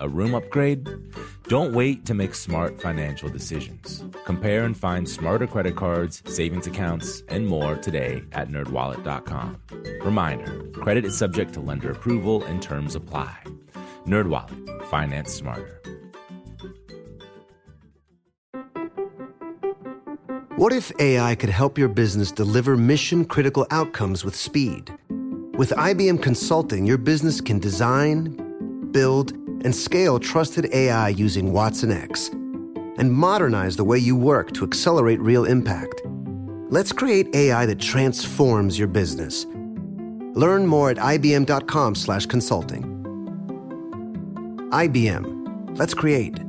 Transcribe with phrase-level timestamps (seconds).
[0.00, 0.88] A room upgrade?
[1.48, 4.04] Don't wait to make smart financial decisions.
[4.24, 9.60] Compare and find smarter credit cards, savings accounts, and more today at nerdwallet.com.
[10.02, 13.36] Reminder, credit is subject to lender approval and terms apply.
[14.06, 15.80] NerdWallet, finance smarter.
[20.56, 24.92] What if AI could help your business deliver mission critical outcomes with speed?
[25.56, 29.32] With IBM Consulting, your business can design, build,
[29.64, 32.28] and scale trusted AI using Watson X
[32.98, 36.02] and modernize the way you work to accelerate real impact.
[36.70, 39.46] Let's create AI that transforms your business.
[40.34, 42.94] Learn more at ibm.com/consulting.
[44.70, 45.78] IBM.
[45.78, 46.47] Let's create.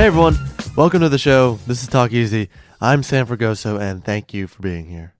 [0.00, 0.38] Hey everyone,
[0.78, 1.58] welcome to the show.
[1.66, 2.48] This is Talk Easy.
[2.80, 5.12] I'm Sam Fragoso, and thank you for being here.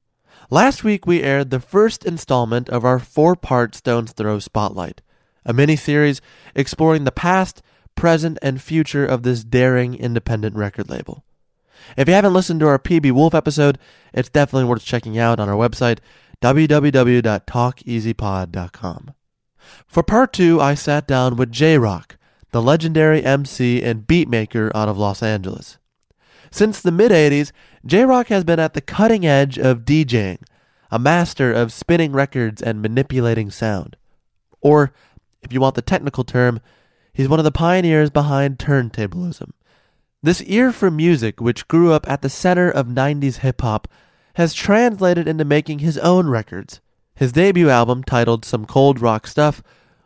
[0.48, 5.02] Last week we aired the first installment of our four-part Stones Throw Spotlight,
[5.44, 6.22] a mini-series
[6.54, 7.60] exploring the past,
[7.94, 11.24] present, and future of this daring independent record label.
[11.98, 13.78] If you haven't listened to our PB Wolf episode,
[14.14, 15.98] it's definitely worth checking out on our website,
[16.40, 19.14] www.talkeasypod.com.
[19.86, 22.12] For part two, I sat down with J Rocc,
[22.50, 25.78] the legendary MC and beatmaker out of Los Angeles.
[26.50, 27.52] Since the mid 80s,
[27.86, 30.42] J Rocc has been at the cutting edge of DJing,
[30.90, 33.96] a master of spinning records and manipulating sound.
[34.60, 34.92] Or,
[35.42, 36.60] if you want the technical term,
[37.12, 39.52] he's one of the pioneers behind turntablism.
[40.22, 43.88] This ear for music, which grew up at the center of 90s hip hop,
[44.34, 46.80] has translated into making his own records.
[47.14, 49.62] His debut album, titled Some Cold Rock Stuf,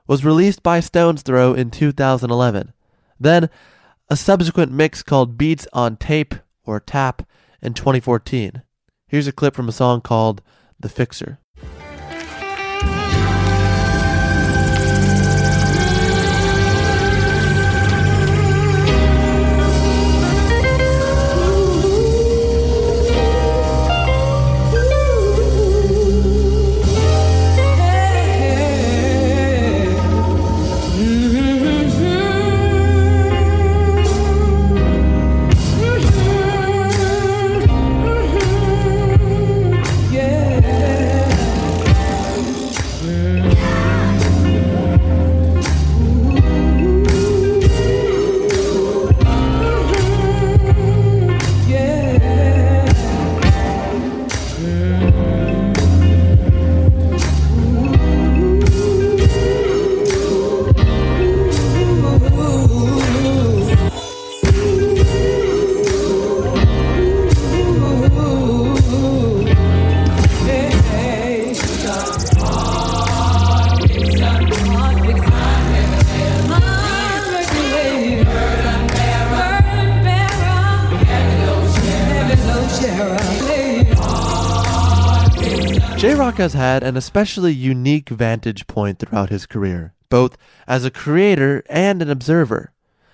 [0.06, 2.72] was released by Stones Throw in 2011.
[3.18, 3.48] Then,
[4.08, 6.34] a subsequent mix called Beats on Tape
[6.64, 7.26] or Tap
[7.62, 8.62] in 2014.
[9.06, 10.42] Here's a clip from a song called
[10.78, 11.38] The Fixer.
[86.36, 90.36] Has had an especially unique vantage point throughout his career, both
[90.66, 92.72] as a creator and an observer.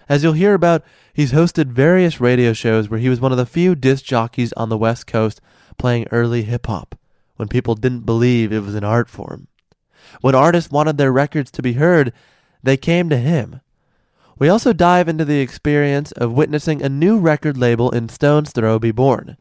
[0.08, 0.82] As you'll hear about,
[1.12, 4.68] he's hosted various radio shows where he was one of the few disc jockeys on
[4.68, 5.40] the West Coast
[5.78, 6.98] playing early hip hop,
[7.36, 9.46] when people didn't believe it was an art form.
[10.22, 12.12] When artists wanted their records to be heard,
[12.62, 13.60] they came to him.
[14.38, 18.78] We also dive into the experience of witnessing a new record label in Stone's Throw
[18.78, 19.36] be born,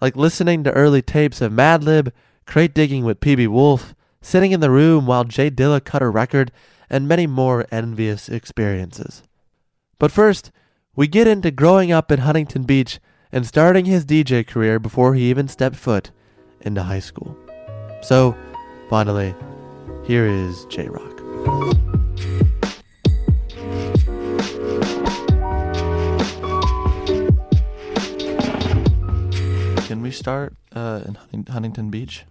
[0.00, 2.12] like listening to early tapes of Madlib,
[2.48, 6.50] crate digging with PB Wolf, sitting in the room while J Dilla cut a record,
[6.88, 9.22] and many more envious experiences.
[9.98, 10.50] But first,
[10.96, 13.00] we get into growing up in Huntington Beach
[13.30, 16.10] and starting his DJ career before he even stepped foot
[16.62, 17.36] into high school.
[18.00, 18.34] So,
[18.88, 19.34] finally,
[20.06, 21.18] here is J Rocc.
[29.86, 32.24] Can we start uh, in Hunting- Huntington Beach?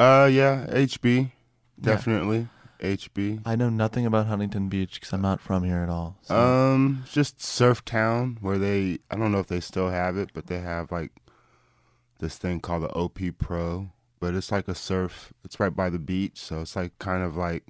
[0.00, 1.30] Uh, yeah, HB,
[1.78, 2.48] definitely
[2.80, 3.42] HB.
[3.44, 6.16] I know nothing about Huntington Beach because I'm not from here at all.
[6.22, 6.34] So.
[6.34, 10.46] Um, just Surf Town, where they I don't know if they still have it, but
[10.46, 11.12] they have like
[12.18, 15.34] this thing called the OP Pro, but it's like a surf.
[15.44, 17.66] It's right by the beach, so it's like kind of like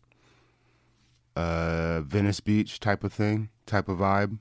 [1.34, 4.38] uh Venice Beach type of thing, type of vibe.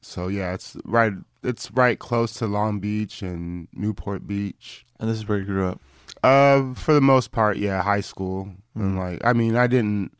[0.00, 1.12] So yeah, it's right.
[1.42, 4.86] It's right close to Long Beach and Newport Beach.
[4.98, 5.82] and this is where you grew up.
[6.22, 10.12] Uh, for the most part, yeah, high school and like I mean, I didn't.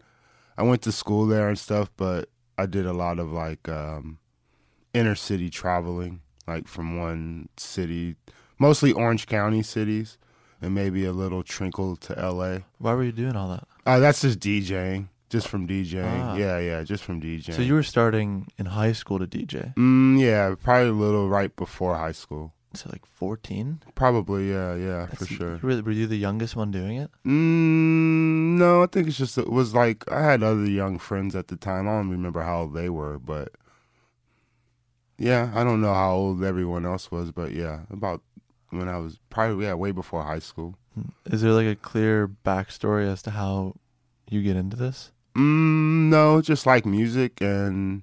[0.57, 4.19] I went to school there and stuff, but I did a lot of like um,
[4.93, 8.17] inner city traveling, like from one city,
[8.59, 10.17] mostly Orange County cities,
[10.63, 12.65] and maybe a little trinkle to L.A.
[12.79, 13.67] Why were you doing all that?
[13.85, 16.05] Uh, that's just DJing, just from DJing.
[16.05, 16.37] Ah.
[16.37, 17.55] Yeah, yeah, just from DJing.
[17.55, 19.75] So you were starting in high school to DJ.
[19.75, 22.53] Mm, yeah, probably a little right before high school.
[22.75, 23.83] So like 14?
[23.95, 25.59] Probably, yeah, yeah, for sure.
[25.63, 27.11] Were, were you the youngest one doing it?
[27.27, 31.49] Mm, no, I think it's just it was like I had other young friends at
[31.49, 31.89] the time.
[31.89, 33.53] I don't remember how old they were, but
[35.19, 38.23] yeah, I don't know how old everyone else was, but yeah, about
[38.71, 40.77] when I was probably yeah way before high school.
[41.27, 43.75] Is there like a clear backstory as to how
[44.29, 45.13] you get into this?
[45.37, 48.03] Mm, no, just like music and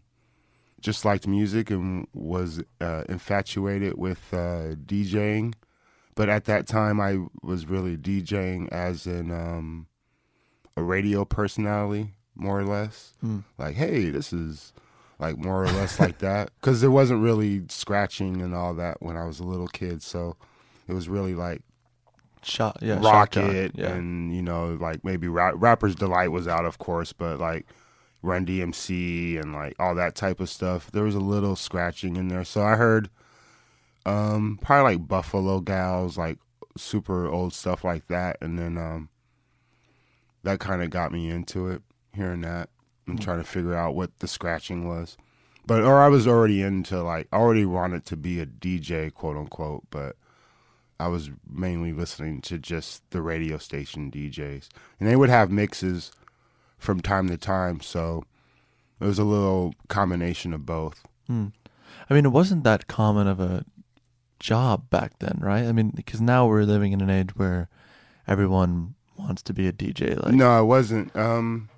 [0.81, 5.53] just liked music and was uh, infatuated with uh, DJing.
[6.15, 9.87] But at that time, I was really DJing as in um,
[10.75, 13.13] a radio personality, more or less.
[13.21, 13.39] Hmm.
[13.57, 14.73] Like, hey, this is
[15.19, 16.51] like more or less like that.
[16.59, 20.01] Because there wasn't really scratching and all that when I was a little kid.
[20.03, 20.35] So
[20.87, 21.61] it was really like
[22.43, 23.91] Shot, yeah, Rocket yeah.
[23.91, 27.67] and you know like maybe Ra- Rapper's Delight was out of course, but like
[28.21, 30.91] Run DMC and like all that type of stuff.
[30.91, 33.09] There was a little scratching in there, so I heard
[34.05, 36.37] um probably like Buffalo Gals, like
[36.77, 39.09] super old stuff like that, and then um
[40.43, 41.81] that kind of got me into it,
[42.13, 42.69] hearing that
[43.07, 45.17] and trying to figure out what the scratching was.
[45.65, 49.37] But or I was already into like I already wanted to be a DJ, quote
[49.37, 50.15] unquote, but
[50.99, 54.69] I was mainly listening to just the radio station DJs,
[54.99, 56.11] and they would have mixes
[56.81, 57.79] from time to time.
[57.79, 58.23] So
[58.99, 61.03] it was a little combination of both.
[61.27, 61.47] Hmm.
[62.09, 63.63] I mean, it wasn't that common of a
[64.39, 65.65] job back then, right?
[65.65, 67.69] I mean, because now we're living in an age where
[68.27, 70.21] everyone wants to be a DJ.
[70.21, 71.15] Like, no, it wasn't.
[71.15, 71.69] Um,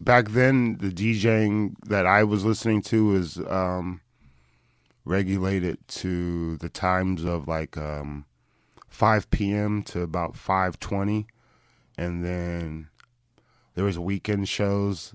[0.00, 4.02] back then, the DJing that I was listening to was um,
[5.06, 8.26] regulated to the times of like um,
[8.90, 9.82] 5 p.m.
[9.84, 11.24] to about 5:20,
[11.96, 12.88] and then
[13.76, 15.14] there was weekend shows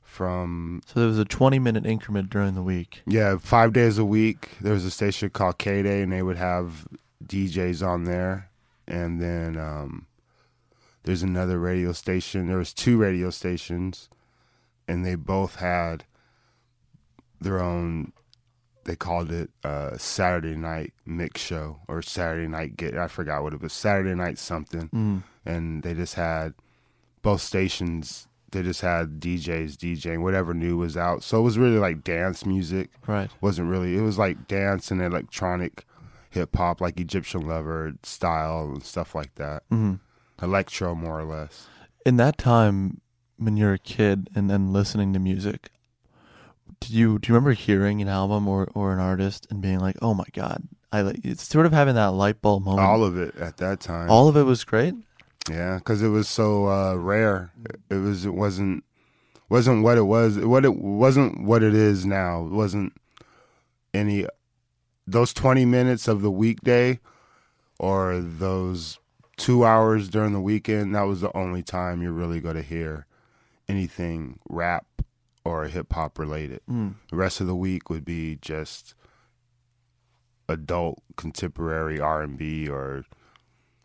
[0.00, 3.02] from so there was a 20 minute increment during the week.
[3.06, 4.50] Yeah, five days a week.
[4.60, 6.86] There was a station called K Day, and they would have
[7.26, 8.50] DJs on there.
[8.86, 10.06] And then um,
[11.04, 12.46] there's another radio station.
[12.48, 14.08] There was two radio stations,
[14.86, 16.04] and they both had
[17.40, 18.12] their own.
[18.84, 22.96] They called it uh, Saturday Night Mix Show or Saturday Night Get.
[22.98, 23.72] I forgot what it was.
[23.72, 25.22] Saturday Night something, Mm.
[25.46, 26.54] and they just had
[27.22, 28.26] both stations.
[28.50, 31.22] They just had DJs DJing whatever new was out.
[31.22, 33.30] So it was really like dance music Right.
[33.40, 35.86] wasn't really it was like dance and electronic
[36.28, 39.62] hip hop like Egyptian lover style and stuff like that.
[39.70, 39.94] hmm
[40.42, 41.68] Electro more or less.
[42.04, 43.00] In that time,
[43.38, 45.70] when you're a kid and then listening to music,
[46.80, 49.96] do you do you remember hearing an album or, or an artist and being like,
[50.02, 52.86] "Oh my god!" I like it's sort of having that light bulb moment.
[52.86, 54.10] All of it at that time.
[54.10, 54.94] All of it was great.
[55.50, 57.52] Yeah, cuz it was so uh rare.
[57.90, 58.84] It was it wasn't
[59.48, 60.38] wasn't what it was.
[60.38, 62.46] What it wasn't what it is now.
[62.46, 62.94] It wasn't
[63.92, 64.26] any
[65.06, 67.00] those 20 minutes of the weekday
[67.78, 68.98] or those
[69.36, 70.94] 2 hours during the weekend.
[70.94, 73.06] That was the only time you're really going to hear
[73.68, 74.86] anything rap
[75.44, 76.60] or hip hop related.
[76.70, 76.94] Mm.
[77.10, 78.94] The rest of the week would be just
[80.48, 83.04] adult contemporary R&B or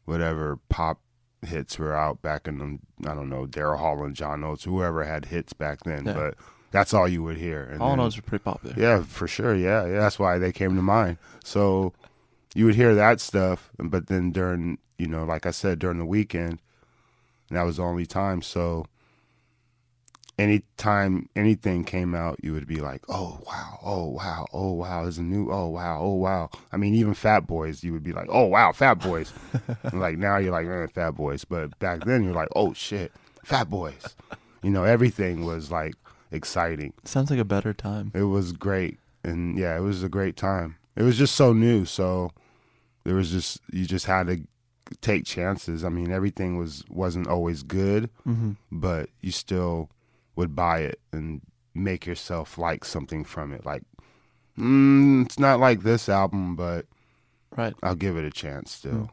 [0.06, 1.02] whatever pop
[1.48, 2.58] hits were out back in
[3.00, 6.06] the I don't know Daryl Hall and John Oates, whoever had hits back then.
[6.06, 6.14] Yeah.
[6.14, 6.36] But
[6.72, 7.64] that's all you would hear.
[7.64, 8.76] And All then- notes are pretty popular.
[8.78, 9.56] yeah, for sure.
[9.56, 11.18] Yeah, yeah, that's why they came to mind.
[11.44, 11.94] So
[12.54, 16.06] you would hear that stuff, but then during, you know, like I said, during the
[16.06, 16.60] weekend,
[17.52, 18.42] that was the only time.
[18.42, 18.86] So
[20.38, 25.18] anytime anything came out, you would be like, oh, wow, oh, wow, oh, wow, there's
[25.18, 26.50] a new, oh, wow, oh, wow.
[26.72, 29.34] I mean, even Fat Boys, you would be like, oh, wow, Fat Boys.
[29.94, 31.44] Like now you're like, man, Fat Boys.
[31.46, 33.12] But back then you're like, oh, shit,
[33.44, 34.16] Fat Boys.
[34.62, 35.96] You know, everything was like
[36.32, 36.94] exciting.
[37.04, 38.12] Sounds like a better time.
[38.14, 40.78] It was great, and yeah, it was a great time.
[40.96, 42.32] It was just so new, so
[43.04, 44.42] there was just you just had to
[45.02, 45.84] take chances.
[45.84, 49.90] I mean, everything was wasn't always good, hmm but you still
[50.38, 51.42] would buy it and
[51.76, 53.66] make yourself like something from it.
[53.66, 53.84] Like,
[54.58, 56.86] mm, it's not like this album, but
[57.56, 57.74] Right.
[57.84, 58.94] I'll give it a chance still.
[58.94, 59.06] Hmm.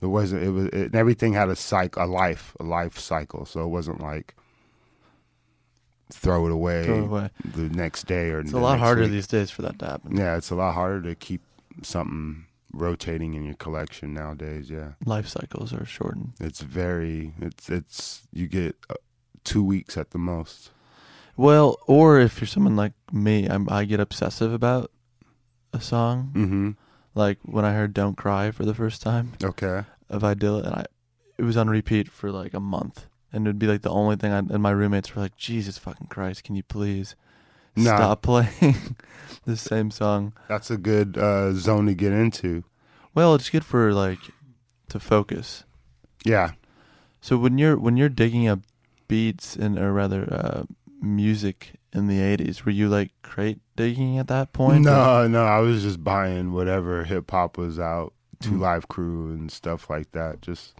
[0.00, 0.42] It wasn't.
[0.44, 0.66] It was.
[0.66, 3.44] It, everything had a cyc, a life, a life cycle.
[3.46, 4.34] So it wasn't like
[6.12, 7.30] throw it away, Throw it away.
[7.44, 9.10] the next day or It's a lot harder week.
[9.10, 10.16] these days for that to happen.
[10.16, 11.42] Yeah, it's a lot harder to keep
[11.82, 14.70] something rotating in your collection nowadays.
[14.70, 16.32] Yeah, Life cycles are shortened.
[16.40, 17.34] it's very.
[17.40, 18.94] It's it's you get uh,
[19.48, 20.70] two weeks at the most.
[21.36, 24.90] Well, or if you're someone like me, I'm, I get obsessive about
[25.72, 26.32] a song.
[26.34, 26.70] Mm-hmm.
[27.14, 29.84] Like when I heard "Don't Cry" for the first time Okay.
[30.08, 30.84] of Idylla, and I,
[31.36, 34.32] it was on repeat for like a month, and it'd be like the only thing.
[34.32, 37.14] I, and my roommates were like, "Jesus fucking Christ, can you please
[37.76, 37.96] Nah.
[37.96, 38.96] stop playing
[39.44, 42.64] the same song?" That's a good uh, zone to get into.
[43.14, 44.18] Well, it's good for like
[44.90, 45.64] to focus.
[46.24, 46.52] Yeah.
[47.20, 48.60] So when you're when you're digging up
[49.08, 50.62] beats and or rather uh,
[51.00, 54.86] music in the '80s, were you like crate digging at that point?
[54.86, 58.60] or- No, no, I was just buying whatever hip hop was out, Two Mm.
[58.60, 60.42] Live Crew and stuff like that.
[60.42, 60.74] Just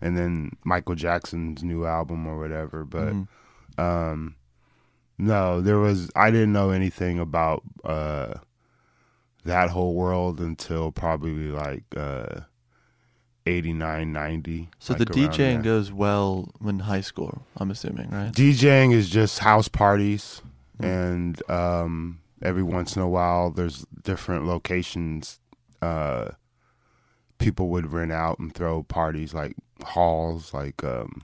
[0.00, 2.84] and then Michael Jackson's new album or whatever.
[2.84, 3.28] But Mhm.
[3.78, 4.34] um,
[5.16, 8.34] no, there was I didn't know anything about uh,
[9.44, 12.40] that whole world until probably like uh,
[13.48, 14.68] 89, 90.
[14.78, 17.42] So like the DJing goes well in high school.
[17.56, 18.32] I'm assuming, right?
[18.32, 20.42] DJing is just house parties,
[20.80, 20.84] Mm.
[21.14, 25.40] and um, every once in a while, there's different locations.
[25.82, 26.30] Uh,
[27.38, 31.22] people would rent out and throw parties like halls, like um,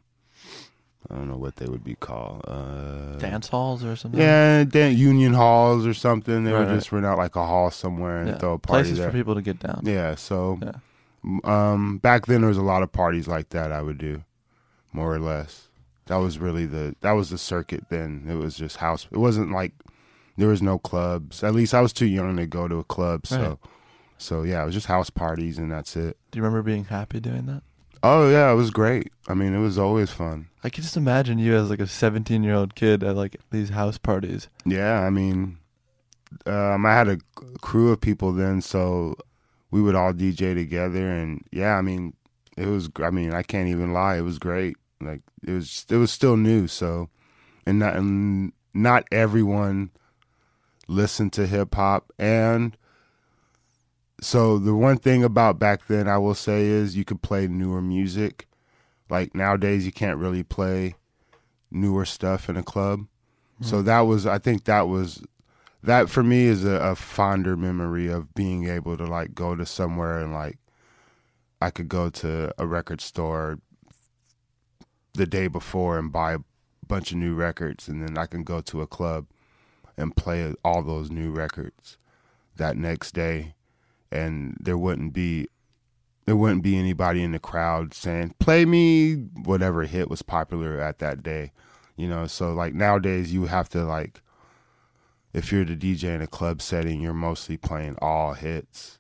[1.11, 2.43] I don't know what they would be called.
[2.49, 4.21] Uh, Dance halls or something.
[4.21, 6.45] Yeah, dan- union halls or something.
[6.45, 6.75] They Right, would right.
[6.75, 8.39] party rent out like a hall somewhere and Yeah.
[8.39, 9.11] throw a party places there.
[9.11, 9.83] for people to get down.
[9.85, 10.73] Yeah, so Yeah.
[11.45, 14.25] Um back then there was a lot of parties like that I would do,
[14.93, 15.69] more or less.
[16.07, 18.27] That was really the that was the circuit then.
[18.29, 19.07] It was just house.
[19.11, 19.73] It wasn't like
[20.37, 21.43] there was no clubs.
[21.43, 23.59] At least I was too young to go to a club, so Right.
[24.19, 26.17] so yeah, it was just house parties and that's it.
[26.31, 27.63] Do you remember being happy doing that?
[28.03, 29.11] Oh yeah, it was great.
[29.29, 30.49] I mean, it was always fun.
[30.63, 33.71] I can just imagine you as like a 17 year old kid at like these
[33.71, 34.49] house parties.
[34.67, 35.57] Yeah, I mean,
[36.45, 37.17] um, I had a
[37.63, 39.17] crew of people then, so
[39.75, 42.15] we would all DJ together, and yeah, I mean,
[42.57, 42.89] it was.
[43.03, 44.77] I mean, I can't even lie, it was great.
[45.01, 47.11] Like it was, it was still new, so
[47.67, 49.91] and not and not everyone
[50.87, 52.77] listened to hip hop, and
[54.21, 57.83] so the one thing about back then I will say is you could play newer
[57.83, 58.47] music.
[59.11, 60.95] Like nowadays, you can't really play
[61.73, 63.07] newer stuff in a club.
[63.61, 63.87] So mm-hmm.
[63.87, 65.21] that was, I think that was,
[65.85, 69.67] that for me is a, a fonder memory of being able to like go to
[69.67, 70.59] somewhere and like,
[71.61, 73.59] I could go to a record store
[75.15, 76.39] the day before and buy a
[76.87, 79.27] bunch of new records, and then I can go to a club
[79.97, 81.97] and play all those new records
[82.57, 83.55] that next day,
[84.11, 85.49] and there wouldn't be
[86.27, 89.15] there wouldn't be anybody in the crowd saying play me
[89.45, 91.53] whatever hit was popular at that day
[91.97, 92.27] you know?
[92.27, 94.21] So like nowadays you have to like
[95.35, 98.99] if you're the dj in a club setting you're mostly playing all hits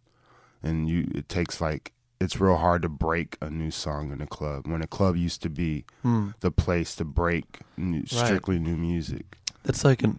[0.62, 4.26] and you it takes like it's real hard to break a new song in a
[4.26, 6.30] club when a club used to be Hmm.
[6.40, 10.18] the place to break new, strictly new music It's like an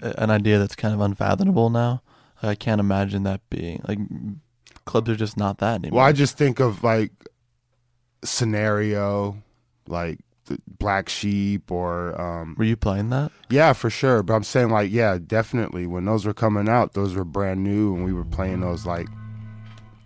[0.00, 2.02] an idea that's kind of unfathomable now.
[2.42, 3.98] I can't imagine that being like
[4.84, 5.98] clubs are just not that anymore.
[5.98, 7.12] well i just think of like
[8.24, 9.42] scenario
[9.88, 10.18] like
[10.78, 13.32] black sheep or um Were you playing that?
[13.50, 14.22] Yeah, for sure.
[14.22, 15.86] But I'm saying like, yeah, definitely.
[15.86, 19.08] When those were coming out, those were brand new, and we were playing those like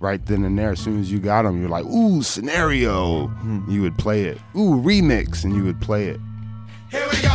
[0.00, 0.72] right then and there.
[0.72, 3.30] As soon as you got them, you're like, ooh, scenario.
[3.68, 4.38] You would play it.
[4.56, 6.20] Ooh, remix, and you would play it.
[6.90, 7.28] Here we go,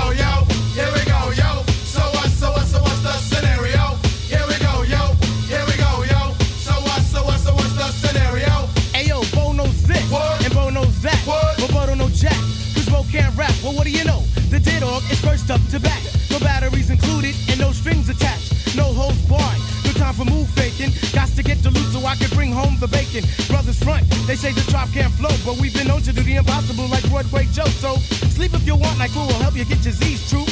[15.11, 16.01] is first up to bat.
[16.29, 18.75] No batteries included and no strings attached.
[18.75, 19.59] No holds barred.
[19.85, 20.91] No time for move faking.
[21.13, 23.23] Got to get the loot so I can bring home the bacon.
[23.47, 26.35] Brothers front, they say the drop can't flow, but we've been known to do the
[26.35, 27.65] impossible like Broadway Joe.
[27.65, 27.95] So
[28.35, 30.45] sleep if you want, like we will help you get your Z's true.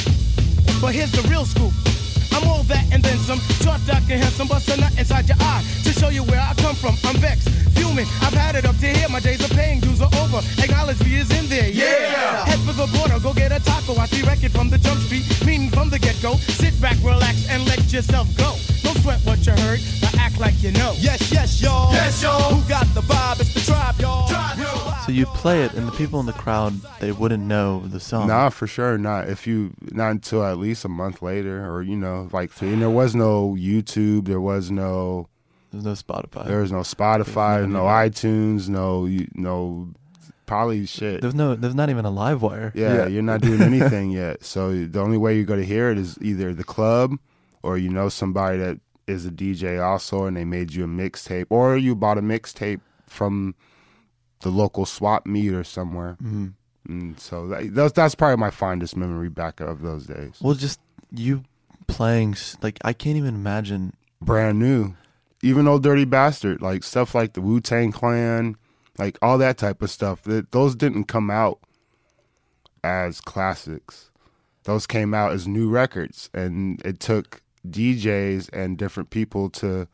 [0.81, 1.73] But here's the real scoop.
[2.33, 3.39] I'm all that and then some.
[3.63, 6.53] Short, dark, and handsome, bust a nut inside your eye to show you where I
[6.55, 6.95] come from.
[7.03, 8.07] I'm vexed, fuming.
[8.21, 9.07] I've had it up to here.
[9.09, 10.41] My days of paying dues are over.
[10.61, 11.69] Acknowledge me is in there.
[11.69, 12.45] Yeah.
[12.45, 13.95] Head for the border, go get a taco.
[13.95, 16.35] I see record from the jump street, meaning from the get go.
[16.35, 18.55] Sit back, relax, and let yourself go.
[18.83, 20.93] Don't sweat what you heard, but act like you know.
[20.97, 21.93] Yes, yes, y'all.
[21.93, 22.53] Yes, y'all.
[22.53, 23.39] Who got the vibe?
[23.39, 24.27] It's the tribe, y'all.
[24.27, 24.93] Tribe, y'all.
[25.05, 28.27] So you play it, and the people in the crowd they wouldn't know the song.
[28.27, 29.29] Nah, for sure not.
[29.29, 32.89] If you not until at least a month later, or you know, like, and there
[32.89, 35.27] was no YouTube, there was no,
[35.71, 36.45] There's no Spotify.
[36.47, 39.89] there was no Spotify, There's no no iTunes, no, you- no,
[40.45, 41.21] probably shit.
[41.21, 41.55] There's no.
[41.55, 42.71] There's not even a LimeWire.
[42.75, 43.07] Yeah, yeah.
[43.07, 44.43] you're not doing anything yet.
[44.43, 47.17] So the only way you're going to hear it is either the club
[47.63, 51.45] or you know somebody that is a DJ also and they made you a mixtape
[51.49, 53.53] or you bought a mixtape from
[54.41, 56.17] the local swap meet or somewhere.
[56.21, 56.47] hmm
[56.87, 60.37] And so that, that's, that's probably my fondest memory back of those days.
[60.41, 60.79] Well, just
[61.11, 61.43] you
[61.87, 63.93] playing like I can't even imagine.
[64.21, 64.95] Brand new.
[65.41, 68.55] Even old dirty bastard, like stuff like the Wu Tang Clan,
[68.97, 70.23] like all that type of stuff.
[70.23, 71.59] That those didn't come out
[72.83, 74.09] as classics.
[74.63, 79.87] Those came out as new records, and it took DJs and different people to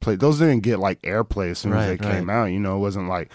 [0.00, 0.16] play.
[0.16, 2.46] Those didn't get like airplay as soon as Right, they came out.
[2.46, 3.32] You know, it wasn't like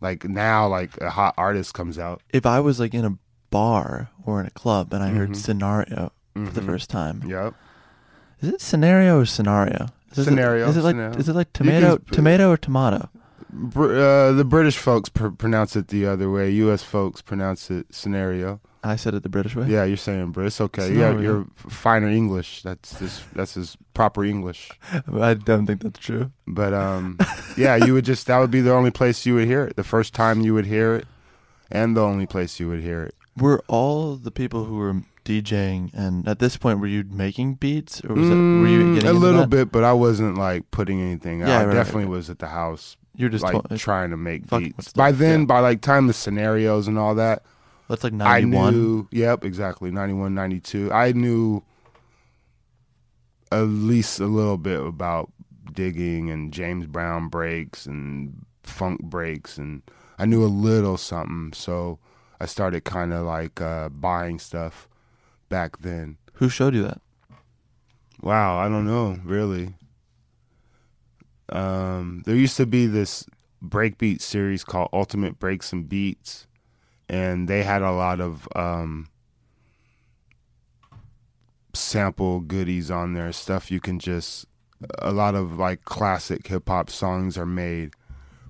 [0.00, 2.20] like now like a hot artist comes out.
[2.30, 3.18] If I was like in a
[3.50, 5.36] bar or in a club and I heard Mhm.
[6.36, 6.66] Scenario for the Mhm.
[6.66, 7.54] first time, Yep.
[8.40, 9.86] is it scenario or scenario?
[10.14, 11.16] Is Scenario, It, is it like scenario.
[11.18, 13.08] is it like You can tomato tomato or tomato?
[13.52, 16.50] Br- uh, the British folks pr- pronounce it the other way.
[16.50, 16.82] U.S.
[16.82, 18.60] folks pronounce it scenario.
[18.84, 19.66] I said it the British way.
[19.68, 20.46] Yeah, you're saying Brit.
[20.48, 20.94] It's okay.
[20.94, 22.62] Yeah, you're finer English.
[22.62, 24.70] That's just that's his proper English.
[25.12, 26.30] I don't think that's true.
[26.46, 27.18] But um,
[27.56, 29.76] yeah, you would just that would be the only place you would hear it.
[29.76, 31.06] The first time you would hear it,
[31.70, 33.14] and the only place you would hear it.
[33.36, 38.02] Were all the people who were DJing and at this point were you making beats
[38.04, 39.50] or was it were you Mm, getting a into little that?
[39.50, 41.40] bit, but I wasn't like putting anything.
[41.40, 42.10] Yeah, I right, definitely right.
[42.12, 44.92] was at the house, You're just like to- trying to make beats.
[44.92, 45.46] By then, yeah.
[45.46, 47.42] by like time the scenarios and all that,
[47.88, 48.74] that's like I 91.
[48.74, 49.08] knew.
[49.12, 49.90] Yep, exactly.
[49.90, 50.92] 91, 92.
[50.92, 51.62] I knew
[53.52, 55.30] at least a little bit about
[55.72, 59.82] digging and James Brown breaks and funk breaks, and
[60.18, 61.52] I knew a little something.
[61.52, 61.98] So
[62.40, 64.88] I started kind of like uh, buying stuff
[65.48, 66.18] back then.
[66.34, 67.00] Who showed you that?
[68.22, 69.74] Wow, I don't know, really.
[71.48, 73.26] Um, there used to be this
[73.64, 76.46] breakbeat series called Ultimate Breaks and Beats,
[77.08, 79.08] and they had a lot of um,
[81.74, 84.46] sample goodies on there, stuff you can just.
[84.98, 87.94] A lot of like classic hip hop songs are made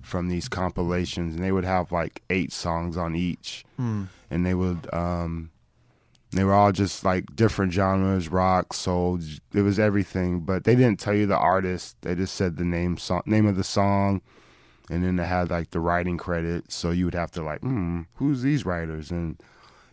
[0.01, 4.05] from these compilations, and they would have like eight songs on each, Hmm.
[4.29, 5.51] and they would um,
[6.31, 9.19] they were all just like different genres, rock, soul.
[9.53, 11.97] It was everything, but they didn't tell you the artist.
[12.01, 14.21] They just said the name song, name of the song,
[14.89, 16.71] and then they had like the writing credit.
[16.71, 19.09] So you would have to like, hmm, who's these writers?
[19.09, 19.41] And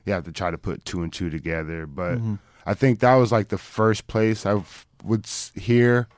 [0.05, 1.87] you have to try to put two and two together.
[1.87, 2.35] But Mm-hmm.
[2.67, 4.63] I think that was like the first place I
[5.03, 6.09] would hear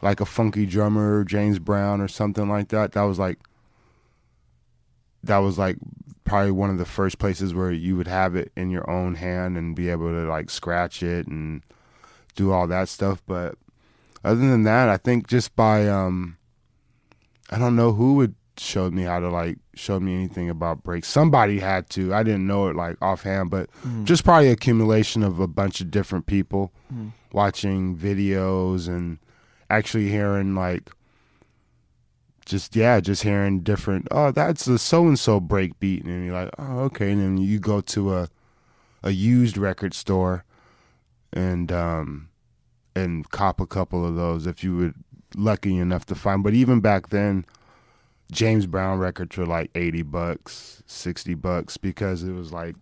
[0.00, 2.92] like a funky drummer, James Brown or something like that.
[2.92, 3.38] That was like
[5.24, 5.76] that was like
[6.24, 9.56] probably one of the first places where you would have it in your own hand
[9.56, 11.62] and be able to like scratch it and
[12.34, 13.22] do all that stuff.
[13.26, 13.56] But
[14.24, 16.36] other than that, I think just by um
[17.50, 21.08] I don't know who would showed me how to like show me anything about breaks.
[21.08, 22.14] Somebody had to.
[22.14, 23.68] I didn't know it like offhand, but
[24.04, 26.72] just probably accumulation of a bunch of different people
[27.32, 29.18] watching videos and
[29.70, 30.90] actually hearing like
[32.44, 34.08] just yeah, just hearing different.
[34.10, 37.12] Oh, that's a so and so breakbeat, and you're like, oh, okay.
[37.12, 38.28] And then you go to a
[39.02, 40.44] a used record store
[41.32, 42.28] and um
[42.94, 44.92] and cop a couple of those if you were
[45.36, 46.42] lucky enough to find.
[46.42, 47.44] But even back then,
[48.30, 52.76] James Brown records were like eighty bucks, sixty bucks because it was like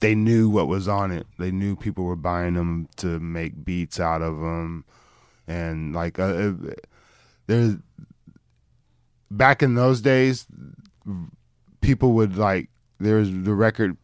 [0.00, 1.26] they knew what was on it.
[1.38, 4.84] They knew people were buying them to make beats out of them,
[5.46, 6.52] and like uh, uh,
[7.46, 7.76] there's
[9.30, 10.46] back in those days,
[11.80, 13.96] people would like there's the record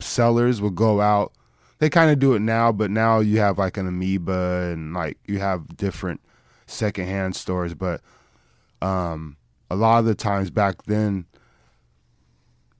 [0.00, 1.32] sellers would go out.
[1.78, 5.18] They kind of do it now, but now you have like an amoeba and like
[5.26, 6.20] you have different
[6.66, 7.74] secondhand stores.
[7.74, 8.00] But
[8.80, 9.36] um,
[9.70, 11.26] a lot of the times back then,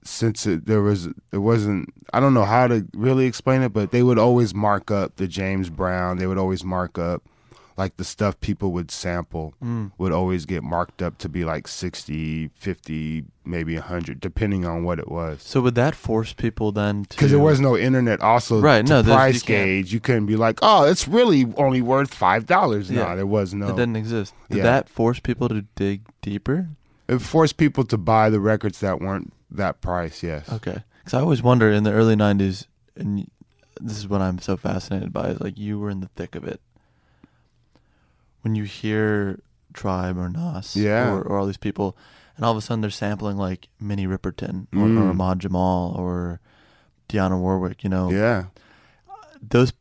[0.04, 3.90] since it, there was it wasn't I don't know how to really explain it, but
[3.90, 6.18] they would always mark up the James Brown.
[6.18, 7.22] They would always mark up
[7.76, 9.90] like the stuff people would sample mm.
[9.98, 14.98] would always get marked up to be like 60, 50, maybe 100 depending on what
[14.98, 15.42] it was.
[15.42, 17.16] So would that force people then to?
[17.16, 19.92] Because there was no internet, also Right, to no, price you can't- gauge.
[19.92, 23.16] You couldn't be like, "Oh, it's really only worth five dollars." No, Yeah.
[23.16, 23.68] there was no.
[23.68, 24.34] It didn't exist.
[24.50, 24.64] Did Yeah.
[24.64, 26.68] that force people to dig deeper?
[27.06, 30.22] it forced people to buy the records that weren't that price.
[30.22, 30.48] Yes.
[30.50, 30.82] Okay.
[30.98, 33.28] Because I always wonder in the early '90s, and
[33.80, 36.44] this is what I'm so fascinated by is like you were in the thick of
[36.44, 36.60] it.
[38.44, 39.40] When you hear
[39.72, 41.12] Tribe or Nas, Yeah.
[41.14, 41.96] or, or all these people,
[42.36, 45.00] and all of a sudden they're sampling like Minnie Riperton or, Mm.
[45.02, 46.40] or Ahmad Jamal or
[47.08, 48.44] Dionne Warwick, you know, Yeah.
[49.42, 49.72] those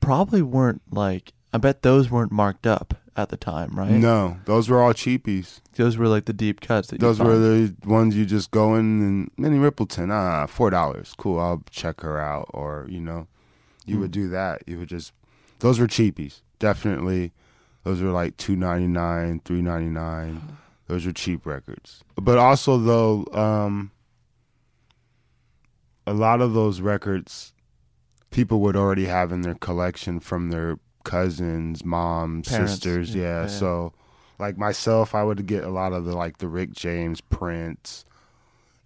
[0.00, 1.32] probably weren't like.
[1.52, 3.90] I bet those weren't marked up at the time, right?
[3.92, 5.60] No, those were all cheapies.
[5.74, 6.88] Those were like the deep cuts.
[6.88, 10.70] That you Those were the ones you just go in and Minnie Riperton, ah, four
[10.70, 11.14] dollars.
[11.16, 12.50] Cool, I'll check her out.
[12.52, 13.26] Or, you know,
[13.86, 14.00] you Mm.
[14.00, 14.62] would do that.
[14.66, 15.12] You would just
[15.60, 16.40] those were cheapies.
[16.58, 17.32] Definitely.
[17.86, 20.58] Those were like two ninety nine, three ninety nine.
[20.88, 22.02] Those were cheap records.
[22.20, 23.92] But also though, um
[26.04, 27.52] a lot of those records
[28.32, 33.42] people would already have in their collection from their cousins, moms, Parents, sisters, yeah, yeah.
[33.42, 33.46] yeah.
[33.46, 33.92] So
[34.40, 38.04] like myself, I would get a lot of the like the Rick James, Prince,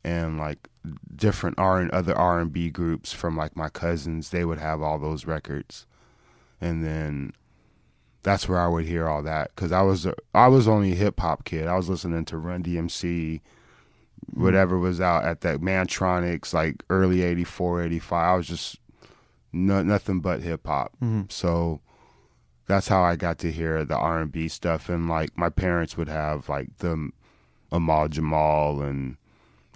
[0.05, 0.69] and like
[1.17, 4.29] different R and other R and B groups from like my cousins.
[4.29, 5.87] They would have all those records,
[6.61, 7.33] and then
[8.23, 10.97] that's where I would hear all that because I was a, I was only a
[10.97, 11.67] hip hop kid.
[11.67, 13.41] I was listening to Run DMC,
[14.33, 18.13] whatever was out at that Mantronix, like early 84, 85.
[18.13, 18.77] I was just
[19.53, 20.93] no, nothing but hip hop.
[21.03, 21.23] Mm-hmm.
[21.29, 21.81] So
[22.67, 24.89] that's how I got to hear the R and B stuff.
[24.89, 27.11] And like my parents would have like the
[27.73, 29.17] Ahmad Jamal and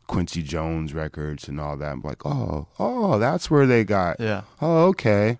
[0.07, 1.93] Quincy Jones records and all that.
[1.93, 4.21] I'm like, oh, oh, that's where they got.
[4.21, 4.43] Yeah.
[4.61, 5.39] Oh, okay.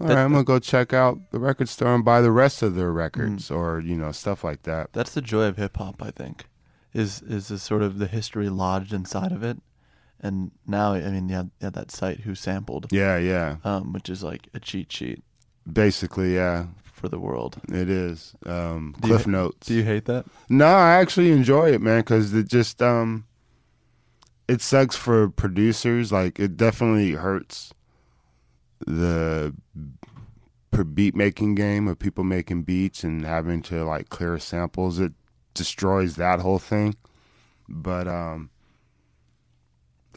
[0.00, 2.74] All right, I'm gonna go check out the record store and buy the rest of
[2.74, 2.96] their Mm.
[2.96, 4.92] records, or you know, stuff like that.
[4.92, 6.44] That's the joy of hip hop, I think,
[6.92, 9.58] is is the sort of the history lodged inside of it.
[10.20, 13.56] And now, I mean, you had, that site WhoSampled, Yeah, yeah.
[13.64, 15.22] um, which is like a cheat sheet
[15.70, 17.58] Basically, yeah, for the world.
[17.68, 18.34] it is.
[18.46, 19.66] Um, Cliff Notes.
[19.66, 20.24] Do you hate that?
[20.48, 23.24] No, I actually enjoy it, man, because it just um,
[24.48, 26.12] it sucks for producers.
[26.12, 27.74] Like, it definitely hurts
[28.80, 29.54] the
[30.92, 34.98] beat making game of people making beats and having to like clear samples.
[34.98, 35.12] It
[35.54, 36.96] destroys that whole thing.
[37.68, 38.50] But um,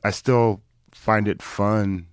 [0.04, 2.08] I still find it fun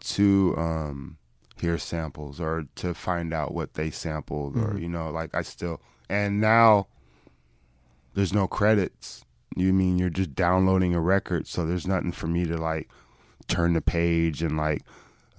[0.00, 1.16] to um
[1.60, 5.80] hear samples or to find out what they sampled or you know like I still
[6.08, 6.88] and now
[8.14, 9.24] there's no credits.
[9.56, 12.90] You mean you're just downloading a record, so there's nothing for me to like
[13.48, 14.82] turn the page and like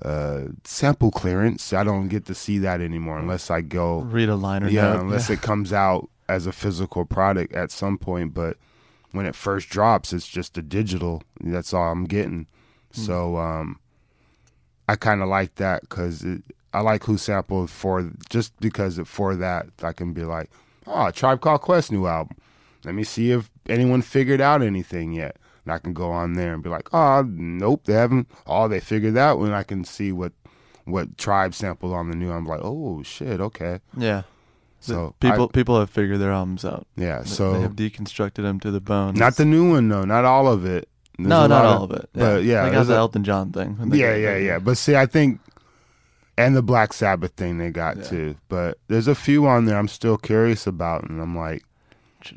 [0.02, 1.72] uh sample clearance.
[1.74, 5.02] I don't get to see that anymore unless I go Read a liner yeah, note.
[5.02, 8.34] unless it comes out as a physical product at some point.
[8.34, 8.58] But
[9.12, 11.24] when it first drops, it's just a digital.
[11.40, 12.48] That's all I'm getting.
[12.92, 13.80] So um,
[14.88, 16.24] I kind of like that because
[16.74, 20.50] I like WhoSampled for just because it, for that I can be like,
[20.88, 22.38] oh, Tribe Called Quest new album.
[22.84, 25.38] Let me see if anyone figured out anything yet.
[25.66, 28.30] And I can go on there and be like, oh, nope, they haven't.
[28.46, 30.34] Oh, they figured that when I can see what
[30.86, 32.30] what Tribe sampled on the new.
[32.32, 33.80] I'm like, oh shit, okay.
[33.98, 34.24] yeah.
[34.82, 36.86] So people I- people have figured their albums out.
[36.98, 37.20] yeah.
[37.20, 39.14] They- So they have deconstructed them to the bone.
[39.16, 40.90] not the new one though, not all of it.
[41.18, 42.10] There's no, not all of it.
[42.12, 43.78] But yeah, like the a- Elton John thing?
[43.94, 44.60] yeah, yeah, yeah.
[44.60, 45.40] But see, I think,
[46.38, 48.04] and the Black Sabbath thing they got Yeah.
[48.04, 48.36] too.
[48.50, 51.64] But there's a few on there I'm still curious about, and I'm like,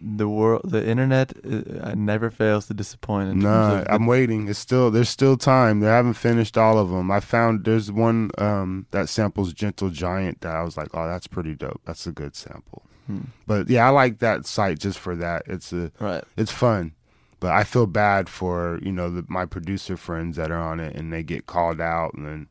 [0.00, 3.30] the world, the internet, uh, never fails to disappoint.
[3.30, 4.48] In nah, terms of the- I'm waiting.
[4.48, 5.80] It's still there's still time.
[5.80, 7.10] They haven't finished all of them.
[7.10, 11.26] I found there's one um, that samples Gentle Giant that I was like, oh, that's
[11.26, 11.80] pretty dope.
[11.84, 12.82] That's a good sample.
[13.06, 13.20] Hmm.
[13.46, 15.42] But yeah, I like that site just for that.
[15.46, 16.24] It's a right.
[16.36, 16.92] it's fun
[17.40, 20.94] but i feel bad for you know the, my producer friends that are on it
[20.96, 22.48] and they get called out and then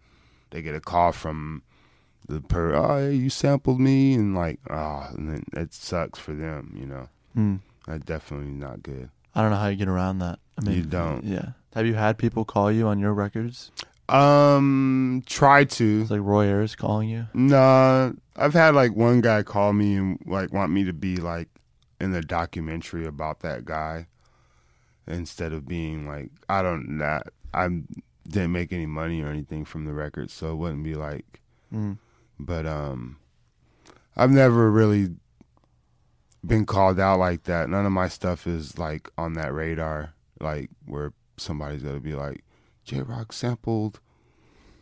[0.51, 1.63] they get a call from
[2.27, 6.75] the per oh you sampled me and like oh and then it sucks for them
[6.77, 7.57] you know Hmm.
[7.85, 10.39] that's definitely not good I don't know how you get around that.
[10.57, 11.25] I mean, You don't.
[11.25, 11.49] Yeah.
[11.73, 13.71] Have you had people call you on your records?
[14.07, 17.25] um try to It's like Roy Ayers calling you.
[17.33, 21.49] Nah, I've had like one guy call me and like want me to be like
[21.99, 24.05] in the documentary about that guy
[25.07, 27.67] instead of being like I don't that I
[28.27, 31.41] didn't make any money or anything from the record, so it wouldn't be like.
[31.73, 31.97] Mm.
[32.39, 33.17] But um,
[34.15, 35.15] I've never really
[36.45, 37.69] been called out like that.
[37.69, 40.13] None of my stuff is like on that radar.
[40.39, 42.43] like where somebody's gonna be like,
[42.83, 43.99] J Rocc sampled.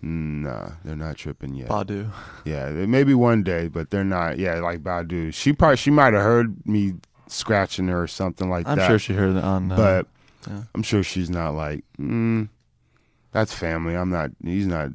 [0.02, 1.70] Nah, they're not tripping yet.
[1.70, 2.12] Badu.
[2.44, 4.38] Yeah, maybe one day, but they're not.
[4.38, 5.34] Yeah, like Badu.
[5.34, 6.96] She probably she might have heard me
[7.28, 8.80] scratching her or something like that.
[8.80, 9.72] I'm sure she heard it on.
[9.72, 10.08] Uh, but
[10.48, 10.64] yeah.
[10.76, 12.50] I'm sure she's not like, mm,
[13.32, 13.96] that's family.
[13.96, 14.32] I'm not.
[14.44, 14.90] He's not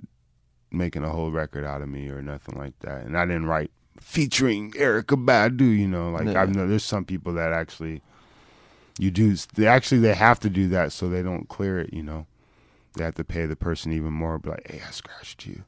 [0.71, 3.07] making a whole record out of me or nothing like that.
[3.07, 3.71] And I didn't write
[4.01, 5.77] featuring Erykah Badu.
[5.77, 6.43] You know, like Yeah.
[6.43, 8.03] I know there's some people that actually
[8.99, 9.35] you do.
[9.55, 11.93] They actually they have to do that so they don't clear it.
[11.93, 12.27] You know,
[12.97, 14.39] they have to pay the person even more.
[14.39, 15.65] Be like, hey, I scratched you.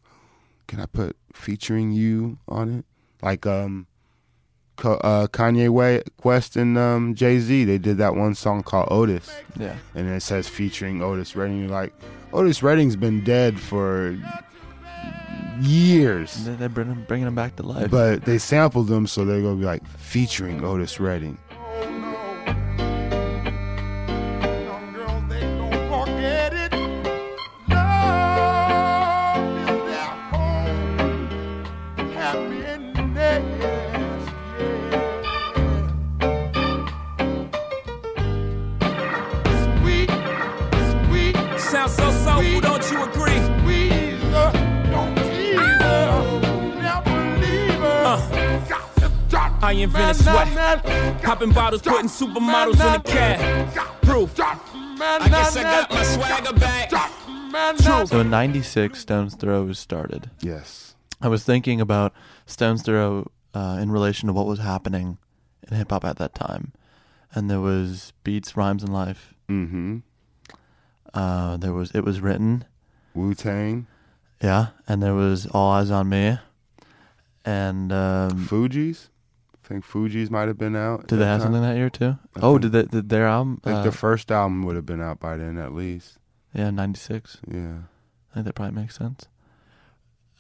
[0.67, 2.85] Can I put featuring you on it?
[3.23, 3.87] Like um.
[4.83, 5.69] Uh, Kanye
[6.25, 9.77] West and um, Jay Z, they did that one song called Otis yeah.
[9.95, 11.61] and it says featuring Otis Redding.
[11.61, 11.93] You're like,
[12.33, 14.17] Otis Redding's been dead for
[15.61, 17.91] years, They- They're bringing, them back to life.
[17.91, 21.39] but they sampled them, so they're gonna be like featuring Otis Redding.
[49.71, 50.55] Drop, I invented sweat.
[50.55, 51.21] man, man.
[51.21, 54.03] Popping bottles, putting supermodels in the cab.
[54.03, 54.35] Proof.
[54.39, 56.91] I guess I got my swagger back.
[58.09, 60.31] so in '96, Stones Throw was started.
[60.41, 60.95] Yes.
[61.21, 62.13] I was thinking about
[62.47, 65.19] Stones Throw uh, in relation to what was happening
[65.69, 66.73] in hip hop at that time,
[67.33, 69.35] and there was beats, rhymes, and life.
[69.49, 69.99] Mm-hmm.
[71.15, 72.65] Uh, there was it was written,
[73.15, 73.87] Wu Tang,
[74.43, 76.39] yeah, and there was All Eyez on Me,
[77.45, 79.10] and um, Fugees.
[79.71, 81.07] I think Fugees might have been out.
[81.07, 82.19] did they have something that year too?
[82.35, 83.61] I Oh, did, they, did their album?
[83.65, 86.19] I think uh, the first album would have been out by then, at least.
[86.53, 87.39] yeah, '96.
[87.47, 87.83] Yeah.
[88.33, 89.29] I think that probably makes sense.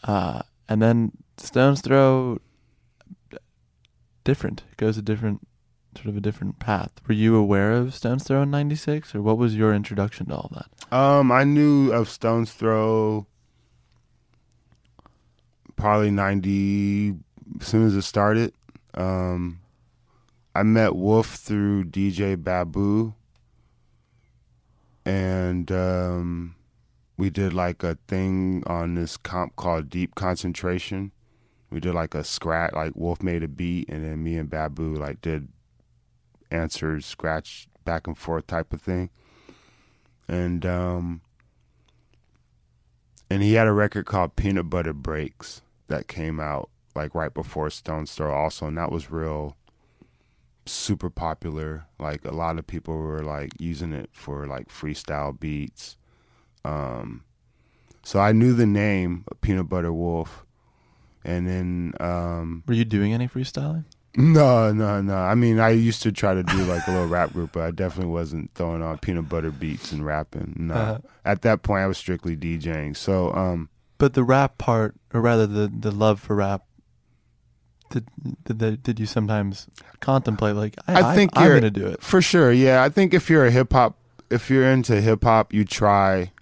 [0.02, 2.38] Uh, and then Stones Throw
[4.24, 5.46] different It goes a different
[5.96, 6.90] sort of a different path.
[7.06, 10.50] Were you aware of Stones Throw in '96, or what was your introduction to all
[10.54, 10.96] that?
[10.96, 13.28] Um, I knew of Stone's Throw
[15.76, 17.14] probably ninety
[17.60, 18.52] as soon as it started.
[18.94, 19.60] Um,
[20.54, 23.14] I met Wolf through DJ Babu,
[25.04, 26.56] and um,
[27.16, 31.12] we did like a thing on this comp called Deep Concentration.
[31.70, 34.94] We did like a scratch, like Wolf made a beat, and then me and Babu
[34.94, 35.48] like did
[36.50, 39.10] answers, scratch back and forth type of thing.
[40.28, 41.20] And um
[43.30, 47.70] and he had a record called Peanut Butter Breaks that came out like right before
[47.70, 49.56] Stone's Throw also and that was real
[50.66, 55.96] super popular like a lot of people were like using it for like freestyle beats
[56.64, 57.24] um
[58.02, 60.44] so I knew the name of Peanut Butter Wolf
[61.24, 63.84] and then um Were you doing any freestyling?
[64.16, 65.14] no, no, no.
[65.14, 67.70] I mean, I used to try to do like a little rap group, but I
[67.70, 70.54] definitely wasn't throwing on peanut butter beats and rapping.
[70.58, 70.74] No.
[70.74, 70.98] Uh-huh.
[71.24, 72.96] At that point, I was strictly DJing.
[72.96, 76.64] So, um, But the rap part, or rather the the love for rap,
[77.90, 78.08] did
[78.44, 79.66] did, they, did you sometimes
[80.00, 82.02] contemplate like I, I think I, am gonna do it?
[82.02, 82.82] for sure, yeah.
[82.82, 83.96] I think if you're a hip hop,
[84.30, 86.32] if you're into hip hop, you try.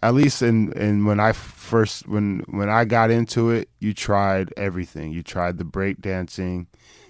[0.00, 4.54] At least in, in when I first when when I got into it, you tried
[4.56, 5.10] everything.
[5.10, 6.68] You tried the break dancing,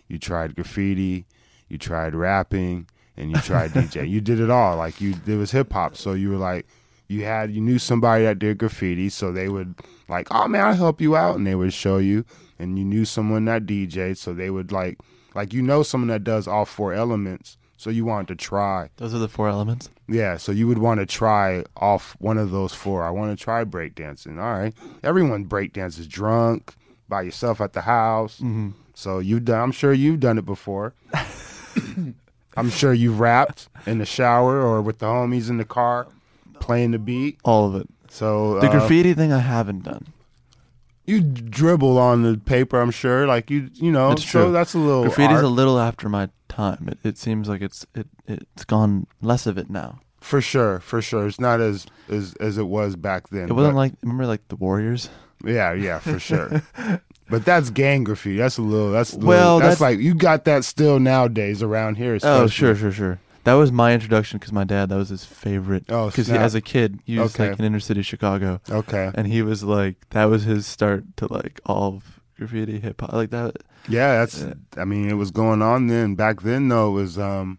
[0.08, 1.26] you tried graffiti,
[1.68, 4.08] you tried rapping, and you tried DJ.
[4.08, 4.76] You did it all.
[4.76, 5.96] Like you, it was hip hop.
[5.96, 6.66] So you were like,
[7.08, 9.74] you had you knew somebody that did graffiti, so they would
[10.08, 12.24] like, oh man, I'll help you out, and they would show you.
[12.58, 14.98] And you knew someone that DJ, so they would like,
[15.34, 18.90] like you know someone that does all four elements, so you wanted to try.
[18.96, 19.90] Those are the four elements.
[20.08, 23.04] Yeah, so you would want to try off one of those four.
[23.04, 24.40] I want to try breakdancing.
[24.40, 26.74] All right, everyone breakdances drunk
[27.08, 28.36] by yourself at the house.
[28.36, 28.70] Mm-hmm.
[28.94, 29.60] So you done.
[29.60, 30.94] I'm sure you've done it before.
[32.56, 36.08] I'm sure you've rapped in the shower or with the homies in the car
[36.58, 37.38] playing the beat.
[37.44, 37.88] All of it.
[38.08, 40.06] So The uh, graffiti thing I haven't done.
[41.04, 42.80] you dribble on the paper.
[42.80, 44.12] I'm sure, like you, you know.
[44.12, 44.52] It's so true.
[44.52, 45.44] that's a little Graffiti's art.
[45.44, 46.88] a little after my time.
[46.90, 50.00] It, it seems like it's it it's gone less of it now.
[50.20, 51.26] for sure, for sure.
[51.26, 53.48] It's not as as as it was back then.
[53.48, 55.08] It wasn't but- like remember like the Warriors.
[55.44, 56.62] Yeah, yeah, for sure.
[57.30, 58.36] but that's gang graffiti.
[58.38, 58.90] That's a little.
[58.90, 62.18] That's little, Well, that's, that's- like you got that still nowadays around here.
[62.22, 63.20] Oh sure sure sure.
[63.48, 65.84] That was my introduction because my dad that was his favorite.
[65.88, 67.48] Oh, because as a kid he was Okay.
[67.48, 69.10] like in inner city Chicago, Okay.
[69.14, 73.12] and he was like that was his start to like all of graffiti hip hop
[73.14, 73.56] like that.
[73.88, 74.42] Yeah, that's.
[74.42, 74.52] Yeah.
[74.76, 76.14] I mean, it was going on then.
[76.14, 77.58] Back then, though, it was um,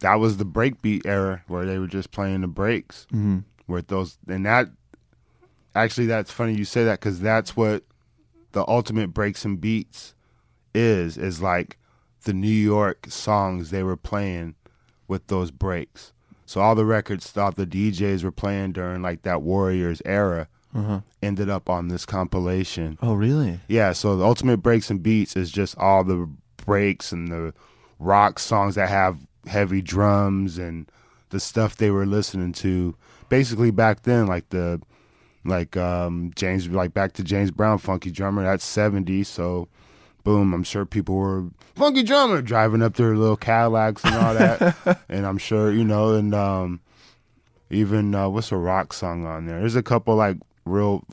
[0.00, 3.38] that was the breakbeat era where they were just playing the breaks hmm
[3.68, 4.68] with those and that
[5.74, 7.82] actually that's funny you say that because that's what
[8.52, 10.14] the ultimate breaks and beats
[10.74, 11.76] is is like
[12.24, 14.54] the new york songs they were playing
[15.08, 16.12] with those breaks
[16.44, 21.00] so all the records thought the djs were playing during like that warriors era Uh-huh.
[21.22, 23.60] ended up on this compilation Oh, really?
[23.68, 26.28] yeah so the ultimate breaks and beats is just all the
[26.64, 27.54] breaks and the
[27.98, 30.90] rock songs that have heavy drums and
[31.30, 32.94] the stuff they were listening to
[33.28, 34.80] basically back then like the
[35.44, 39.68] like um James like back to James Brown funky drummer that's 70 so
[40.26, 41.44] boom I'm sure people were
[41.76, 44.76] funky drummer driving up their little Cadillacs and all that.
[45.08, 46.80] And I'm sure you know and um
[47.70, 49.60] even uh what's a rock song on there?
[49.60, 51.04] There's a couple like real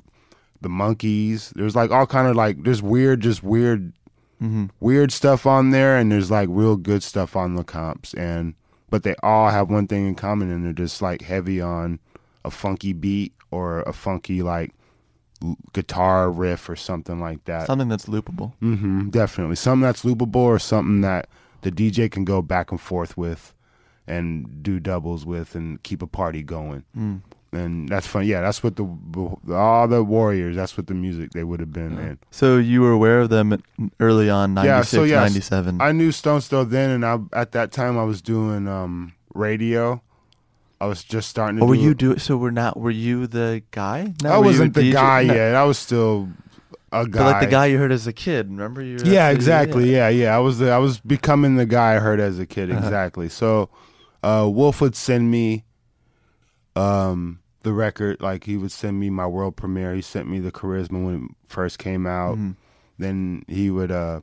[0.62, 3.94] the monkees there's like all kind of like there's weird just weird
[4.40, 8.14] hmm weird stuff on there and there's like real good stuff on the comps.
[8.16, 8.56] And
[8.90, 12.00] but they all have one thing in common and they're just like heavy on
[12.44, 14.74] a funky beat or a funky like
[15.74, 18.54] guitar riff or something like that Something that's loopable.
[18.62, 21.28] Mm-hmm, definitely something that's loopable or something that
[21.62, 23.54] the dj can go back and forth with
[24.08, 27.22] and do doubles with and keep a party going Mm.
[27.54, 28.86] and that's fun yeah that's what the
[29.54, 32.92] all the warriors that's what the music they would have been in So you were
[32.92, 33.62] aware of them
[34.00, 35.82] early on, 96, Yeah, so yes, 97.
[35.82, 40.02] I knew Stones Throw then, and I at that time I was doing um, radio.
[40.84, 41.66] I was just starting to.
[41.66, 41.98] Were do you it.
[41.98, 42.36] do so?
[42.38, 42.78] Were not?
[42.78, 44.14] Were you the guy?
[44.22, 44.94] No, I wasn't the DJ?
[44.94, 45.34] guy No.
[45.34, 45.56] yet.
[45.56, 46.30] I was still
[46.92, 47.20] a guy.
[47.20, 48.50] But like the guy you heard as a kid.
[48.50, 48.98] Remember you?
[48.98, 49.92] were Yeah, exactly.
[49.92, 50.36] Yeah, yeah.
[50.36, 52.70] I was the, I was becoming the guy I heard as a kid.
[52.70, 52.80] Uh-huh.
[52.84, 53.30] Exactly.
[53.30, 53.70] So,
[54.24, 55.64] uh, Wolf would send me,
[56.76, 58.22] um, the record.
[58.22, 59.94] Like he would send me my world premiere.
[59.96, 62.38] He sent me the Charizma when it first came out.
[62.38, 62.56] Mhm.
[63.00, 63.92] Then he would.
[63.92, 64.22] uh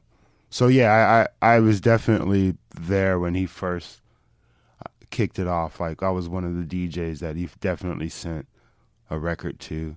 [0.51, 4.01] So yeah, I, I I was definitely there when he first
[5.11, 5.81] kicked it off.
[5.81, 8.47] Like I was one of the DJs that he definitely sent
[9.11, 9.97] a record to.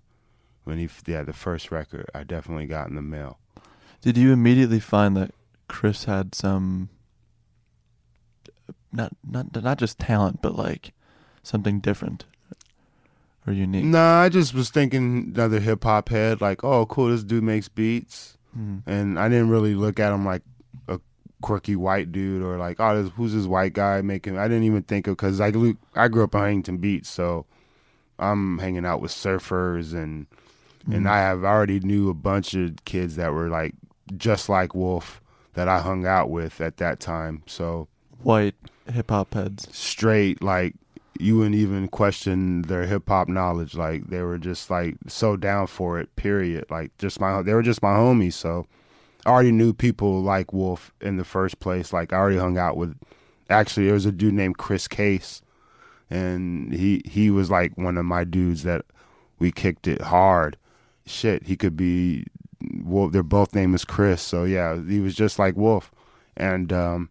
[0.65, 3.37] When he yeah the first record I definitely got in the mail.
[4.01, 5.31] Did you immediately find that
[5.67, 6.87] Chris had some
[8.91, 10.93] not not not just talent, but like
[11.41, 12.25] something different
[13.45, 13.85] or unique?
[13.85, 17.67] Nah, I just was thinking another hip hop head, like, oh, cool, this dude makes
[17.67, 18.83] beats, Mhm.
[18.85, 20.43] and I didn't really look at him like
[21.43, 24.39] quirky white dude or like, oh, this, who's this white guy making?
[24.39, 27.45] I didn't even think of because I lo- I grew up on Huntington Beach, so
[28.17, 30.25] I'm hanging out with surfers and
[30.87, 31.09] and mm.
[31.09, 33.75] I have already knew a bunch of kids that were like
[34.17, 35.21] just like Wolf
[35.53, 37.87] that I hung out with at that time, so
[38.23, 38.55] White
[38.91, 39.67] hip hop heads.
[39.71, 40.75] straight like
[41.19, 43.75] you wouldn't even question their hip hop knowledge.
[43.75, 46.15] Like they were just like so down for it.
[46.15, 46.65] Period.
[46.69, 48.33] Like just my they were just my homies.
[48.33, 48.65] So
[49.25, 51.93] I already knew people like Wolf in the first place.
[51.93, 52.97] Like I already hung out with.
[53.49, 55.41] Actually, there was a dude named Chris Case,
[56.09, 58.85] and he he was like one of my dudes that
[59.39, 60.57] we kicked it hard.
[61.05, 62.25] Shit, he could be.
[62.83, 63.11] Wolf.
[63.11, 64.21] Their both name is Chris.
[64.21, 65.91] So yeah, he was just like Wolf,
[66.37, 67.09] and um,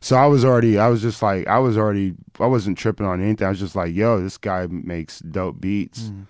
[0.00, 3.22] so I was already, I was just like, I was already, I wasn't tripping on
[3.22, 3.46] anything.
[3.46, 6.26] I was just like, yo, this guy makes dope beats, Mm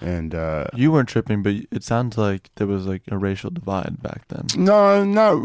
[0.00, 4.02] and uh, you weren't tripping, but it sounds like there was like a racial divide
[4.02, 4.46] back then.
[4.56, 5.40] No, not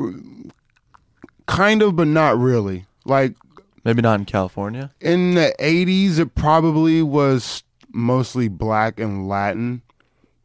[1.45, 2.85] kind of, but not really.
[3.05, 3.35] Like
[3.83, 4.91] maybe not in California.
[4.99, 9.81] In the '80s, it probably was mostly black and Latin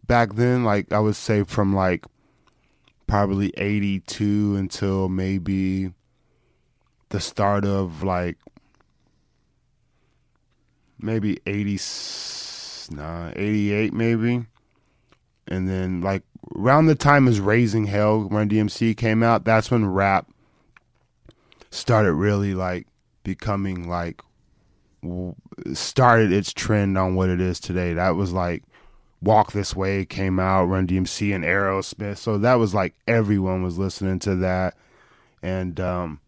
[0.06, 0.64] back then.
[0.64, 2.04] Like I would say from like
[3.06, 5.92] probably '82 until maybe
[7.08, 8.38] the start of like
[10.98, 12.45] maybe '86
[12.90, 14.46] Nah, 88 maybe.
[15.48, 16.22] And then like
[16.56, 20.28] around the time as Raising Hell, Run DMC came out, that's when rap
[21.70, 22.86] started really like
[23.22, 24.22] becoming like
[25.74, 27.94] started its trend on what it is today.
[27.94, 28.64] That was like
[29.22, 32.18] Walk This Way came out, Run DMC and Aerosmith.
[32.18, 34.76] So that was like everyone was listening to that.
[35.42, 36.20] And um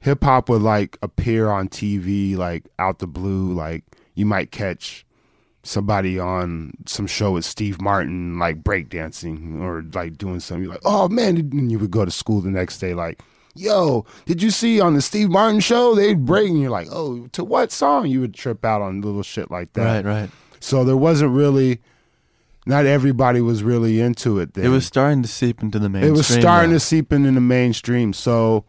[0.00, 3.84] hip hop would like appear on TV like out the blue like
[4.14, 5.05] you might catch
[5.66, 10.82] somebody on some show with Steve Martin like breakdancing or like doing something You're like
[10.84, 13.20] oh man and you would go to school the next day like
[13.54, 17.26] yo did you see on the Steve Martin show they break and you're like oh
[17.32, 20.30] to what song you would trip out on little shit like that Right, right.
[20.60, 21.80] so there wasn't really
[22.66, 26.14] not everybody was really into it then It was starting to seep into the mainstream.
[26.14, 26.76] it was starting though.
[26.76, 28.12] to seep into the mainstream.
[28.12, 28.64] So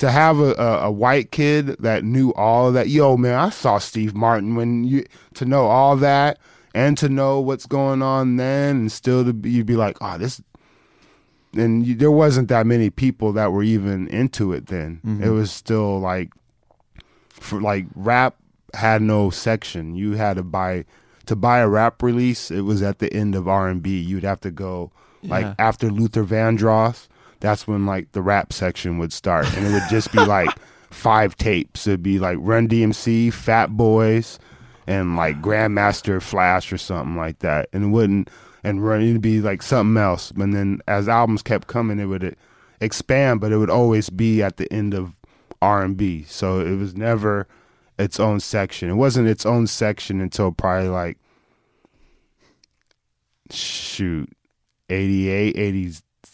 [0.00, 3.48] to have a, a, a white kid that knew all of that, yo man, I
[3.50, 6.38] saw Steve Martin when you to know all that
[6.74, 10.18] and to know what's going on then, and still to be, you'd be like, oh,
[10.18, 10.40] this.
[11.54, 15.00] And you, there wasn't that many people that were even into it then.
[15.04, 15.22] Mhm.
[15.24, 16.30] It was still like
[17.28, 18.36] for like rap
[18.74, 19.96] had no section.
[19.96, 20.84] You had to buy
[21.26, 22.50] to buy a rap release.
[22.50, 23.98] It was at the end of R and B.
[24.00, 24.92] You'd have to go
[25.24, 25.54] like Yeah.
[25.58, 27.08] after Luther Vandross.
[27.40, 30.50] That's when like the rap section would start, and it would just be like
[30.90, 31.86] five tapes.
[31.86, 34.38] It'd be like Run DMC, Fat Boys,
[34.86, 37.68] and like Grandmaster Flash or something like that.
[37.72, 38.30] And it wouldn't
[38.62, 40.30] and run it'd be like something else.
[40.32, 42.36] And then as albums kept coming, it would
[42.80, 45.14] expand, but it would always be at the end of
[45.62, 46.24] R and B.
[46.24, 47.46] So it was never
[47.98, 48.90] its own section.
[48.90, 51.18] It wasn't its own section until probably like
[53.50, 54.30] shoot
[54.88, 55.56] 88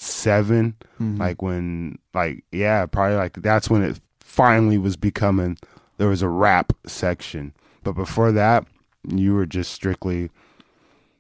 [0.07, 1.17] 87 mm-hmm.
[1.21, 5.59] like when like yeah probably like that's when it finally was becoming
[5.99, 7.53] there was a rap section.
[7.83, 8.67] But before that
[9.09, 10.31] you were just strictly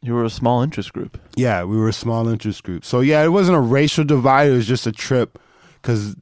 [0.02, 1.18] You were a small interest group.
[1.36, 2.84] yeah we were a small interest group.
[2.84, 4.50] So yeah it wasn't a racial divide.
[4.50, 5.38] It was just a trip
[5.82, 6.16] because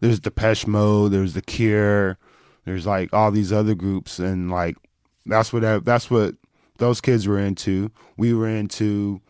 [0.00, 2.18] there's depeche mode there's the cure
[2.64, 4.18] there's like all these other groups.
[4.18, 4.76] And like
[5.24, 6.34] that's what that's what
[6.78, 7.90] those kids were into.
[8.16, 9.20] We were into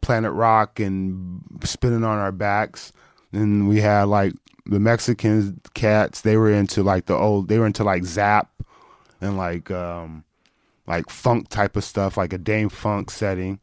[0.00, 2.92] planet rock and spinning on our backs.
[3.32, 4.32] And we had like
[4.66, 8.50] the mexican cats they were into like the old they were into like zap
[9.20, 10.22] and like um
[10.86, 13.58] like funk type of stuff like a dam-funk setting.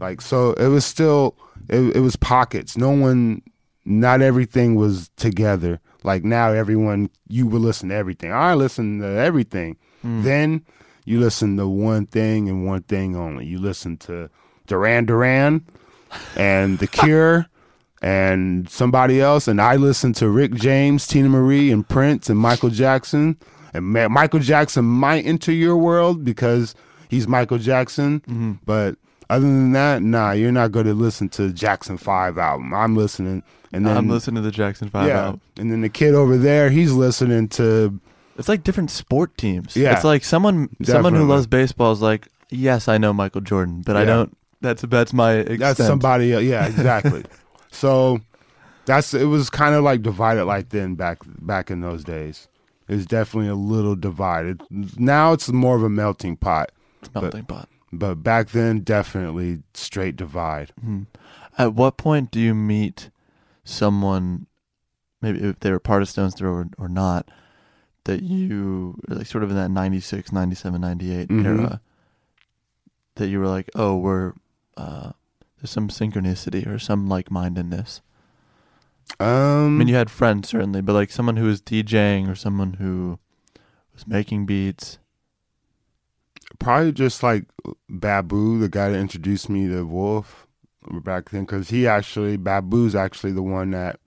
[0.00, 1.36] Like so it was still
[1.68, 2.76] it, it was pockets.
[2.76, 3.42] No one
[3.84, 5.80] not everything was together.
[6.02, 8.32] Like now everyone you would listen to everything.
[8.32, 9.76] I listen to everything.
[10.02, 10.64] Then
[11.04, 13.44] you listen to one thing and one thing only.
[13.46, 14.30] You listen to
[14.66, 15.66] duran duran
[16.36, 17.46] and the cure
[18.02, 22.70] and somebody else and i listened to rick james teena marie and prince and michael
[22.70, 23.36] jackson
[23.74, 26.74] and michael jackson might enter your world because
[27.08, 28.52] he's michael jackson mm-hmm.
[28.64, 28.96] but
[29.28, 33.42] other than that nah you're not going to listen to jackson 5 album i'm listening
[33.72, 35.40] and then I'm listening to the Jackson Five yeah album.
[35.56, 38.00] and then the kid over there he's listening to
[38.36, 39.76] It's like different sport teams.
[39.76, 39.94] Yeah.
[39.94, 43.96] It's like someone someone who loves baseball is like, yes, I know Michael Jordan, but
[43.96, 44.36] I don't.
[44.60, 45.58] That's that's my extent.
[45.60, 46.32] That's somebody.
[46.32, 46.42] else.
[46.44, 47.24] Yeah, exactly.
[47.70, 48.20] so
[48.84, 52.48] that's it was kind of like divided like then back back in those days.
[52.88, 54.62] It was definitely a little divided.
[54.70, 56.72] Now it's more of a melting pot,
[57.14, 57.68] melting pot.
[57.92, 60.72] but back then definitely straight divide.
[61.56, 63.10] At what point do you meet
[63.64, 64.46] someone,
[65.22, 67.28] maybe if they were part of Stones Throw or, or not,
[68.04, 71.44] that you like sort of in that 96, 97, 98 Mhm.
[71.44, 71.80] era,
[73.16, 74.32] that you were like, oh, we're
[74.76, 75.12] uh,
[75.58, 78.00] there's some synchronicity or some like mindedness.
[79.18, 82.74] Um, I mean, you had friends certainly, but like someone who was DJing or someone
[82.74, 83.18] who
[83.92, 84.98] was making beats.
[86.58, 87.44] probably just like
[87.88, 90.46] Babu, the guy that introduced me to Wolf
[91.02, 93.98] back then, because he actually Babu's actually the one that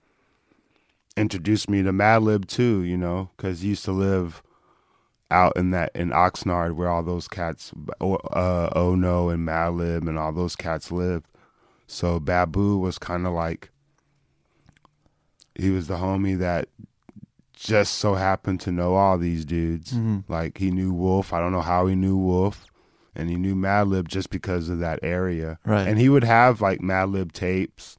[1.17, 2.83] introduced me to Madlib too.
[2.83, 4.41] You know, because he used to live
[5.33, 10.17] out in that in Oxnard where all those cats, uh, Oh No and Madlib and
[10.17, 11.23] all those cats live.
[11.87, 13.69] So Babu was kind of like
[15.55, 16.69] he was the homie that
[17.53, 19.93] just so happened to know all these dudes.
[19.93, 20.23] Mhm.
[20.27, 21.33] Like he knew Wolf.
[21.33, 22.65] I don't know how he knew Wolf,
[23.15, 25.59] and he knew Madlib just because of that area.
[25.65, 25.87] Right.
[25.87, 27.97] And he would have like Madlib tapes,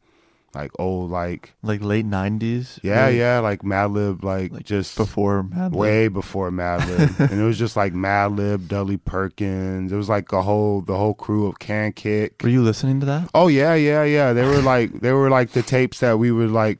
[0.54, 2.78] like old like Like late 90s?
[2.82, 3.18] yeah Really?
[3.18, 5.72] yeah like Madlib like, Like just Before Madlib?
[5.72, 9.92] way before Madlib, and it was just like Madlib, Dudley Perkins.
[9.92, 12.40] It was like a whole the whole crew of Can Kick.
[12.42, 13.30] Were you listening to that?
[13.34, 14.32] Oh yeah, yeah, yeah.
[14.32, 16.78] They were like they were like the tapes that we would like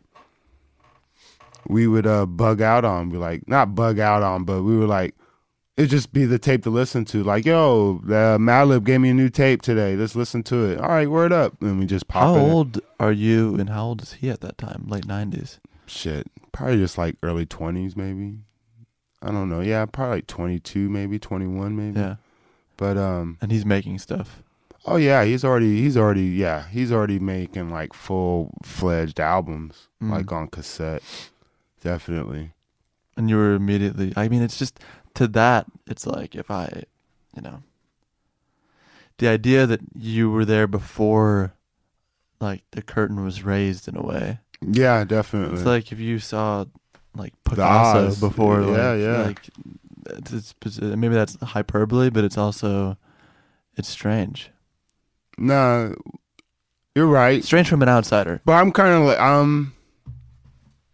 [1.67, 3.11] we would uh bug out on.
[3.11, 5.15] Be like not bug out on, but we were like
[5.77, 7.23] it'd just be the tape to listen to.
[7.25, 9.97] Like, yo, uh, Madlib gave me a new tape today.
[9.97, 10.79] Let's listen to it.
[10.81, 11.61] All right, word up.
[11.61, 14.41] And we just pop How it old are you and how old is he at
[14.43, 14.85] that time?
[14.89, 15.59] Late 90s.
[15.87, 16.27] Shit.
[16.53, 18.39] Probably just like early twenties maybe.
[19.21, 19.61] I don't know.
[19.61, 21.99] Yeah, probably like twenty two, maybe, twenty one maybe.
[21.99, 22.17] Yeah.
[22.77, 24.43] But um And he's making stuff.
[24.87, 30.11] oh yeah, he's already he's already yeah, he's already making like full fledged albums, Mm.
[30.13, 31.03] like on cassette.
[31.83, 32.53] Definitely.
[33.17, 34.81] And you were immediately, I mean, it's just
[35.15, 36.85] to that, it's like if I,
[37.37, 37.63] you know,
[39.19, 41.55] the idea that you were there before
[42.41, 44.39] like the curtain was raised in a way.
[44.61, 45.57] Yeah, definitely.
[45.57, 46.65] It's like if you saw
[47.15, 49.23] like Picasso before, Yeah, like, yeah.
[49.23, 49.41] like
[50.19, 52.97] it's, it's, it's- maybe that's hyperbole, but it's also
[53.77, 54.51] it's strange.
[55.39, 55.91] nah,
[56.95, 57.43] you're right.
[57.45, 58.41] Strange from an outsider.
[58.45, 59.73] But I'm kind of like um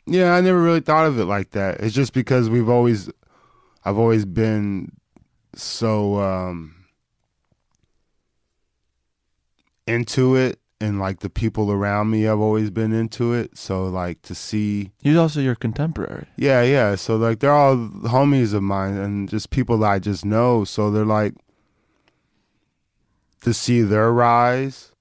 [0.06, 1.80] yeah, I never really thought of it like that.
[1.80, 3.08] It's just because we've always
[3.85, 4.93] I've always been
[5.55, 6.76] so um
[9.87, 13.59] into it and like the people around me I've always been into it.
[13.59, 16.26] So like to see He's also your contemporary.
[16.37, 16.95] Yeah, yeah.
[16.95, 20.64] So like they're all homies of mine and just people that I just know.
[20.64, 21.35] So they're like
[23.43, 24.93] to see their rise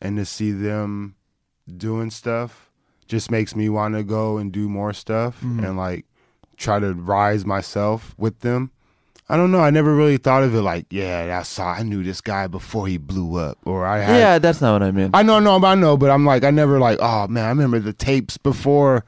[0.00, 1.16] and to see them
[1.76, 2.70] doing stuff
[3.06, 6.04] just makes me want to go and do more stuff and like
[6.58, 8.70] try to rise myself with them.
[9.30, 9.60] I don't know.
[9.60, 11.72] I never really thought of it like, yeah, I saw.
[11.72, 14.18] I knew this guy before he blew up, or I had.
[14.18, 15.10] yeah, that's not what I mean.
[15.12, 17.78] I know, no, I know, but I'm like, I never like, oh man, I remember
[17.78, 19.04] the tapes before.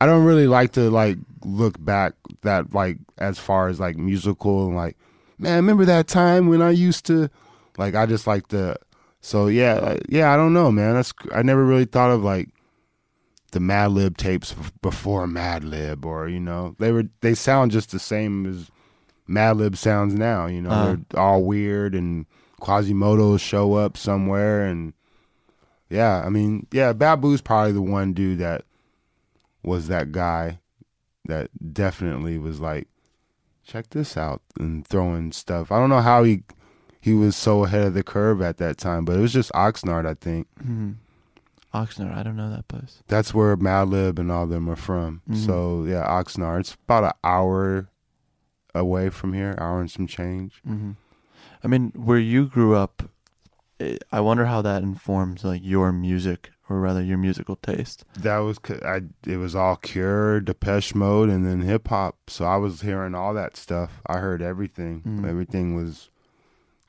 [0.00, 4.66] I don't really like to like look back that like as far as like musical
[4.66, 4.96] and like,
[5.38, 7.30] man, remember that time when I used to,
[7.78, 8.76] like, I just like the,
[9.20, 10.94] so yeah, like, yeah, I don't know, man.
[10.94, 12.48] That's I never really thought of like
[13.52, 18.44] the Madlib tapes before Madlib, or you know, they were they sound just the same
[18.46, 18.70] as
[19.28, 20.46] Madlib sounds now.
[20.46, 20.96] You know, Uh.
[21.10, 22.26] they're all weird and
[22.60, 24.92] Quasimoto show up somewhere, and
[25.90, 28.64] yeah, I mean, yeah, Babu's probably the one dude that
[29.62, 30.58] was that guy
[31.26, 32.88] that definitely was like,
[33.64, 35.70] check this out and throwing stuff.
[35.70, 36.42] I don't know how he
[37.00, 40.06] he was so ahead of the curve at that time, but it was just Oxnard,
[40.06, 40.46] I think.
[40.64, 40.94] Mhm.
[41.74, 43.02] Oxnard, I don't know that place.
[43.08, 45.22] That's where Madlib and all them are from.
[45.28, 45.46] Mhm.
[45.46, 46.60] So yeah, Oxnard.
[46.60, 47.88] It's about an hour
[48.74, 50.60] away from here, hour and some change.
[50.66, 50.92] hmm
[51.64, 53.04] I mean, where you grew up,
[53.78, 58.04] eh, I wonder how that informs like your music, or rather your musical taste.
[58.18, 59.02] That was I.
[59.26, 62.16] It was all Cure, Depeche Mode, and then hip hop.
[62.28, 64.00] So I was hearing all that stuff.
[64.06, 65.02] I heard everything.
[65.06, 65.28] Mm.
[65.28, 66.10] Everything was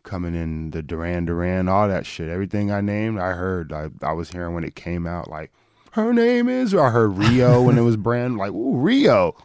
[0.04, 0.72] coming in.
[0.72, 2.30] The Duran Duran, all that shit.
[2.30, 3.74] Everything I named, I heard.
[3.74, 5.30] I I was hearing when it came out.
[5.30, 5.52] Like
[5.92, 6.74] her name is.
[6.74, 8.38] I heard Rio when it was brand.
[8.38, 9.36] Like ooh Rio.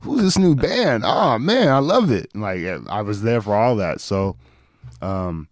[0.00, 1.04] Who's this new band?
[1.06, 2.34] Oh man, I love it.
[2.34, 4.00] Like I was there for all that.
[4.00, 4.36] So,
[5.00, 5.48] um,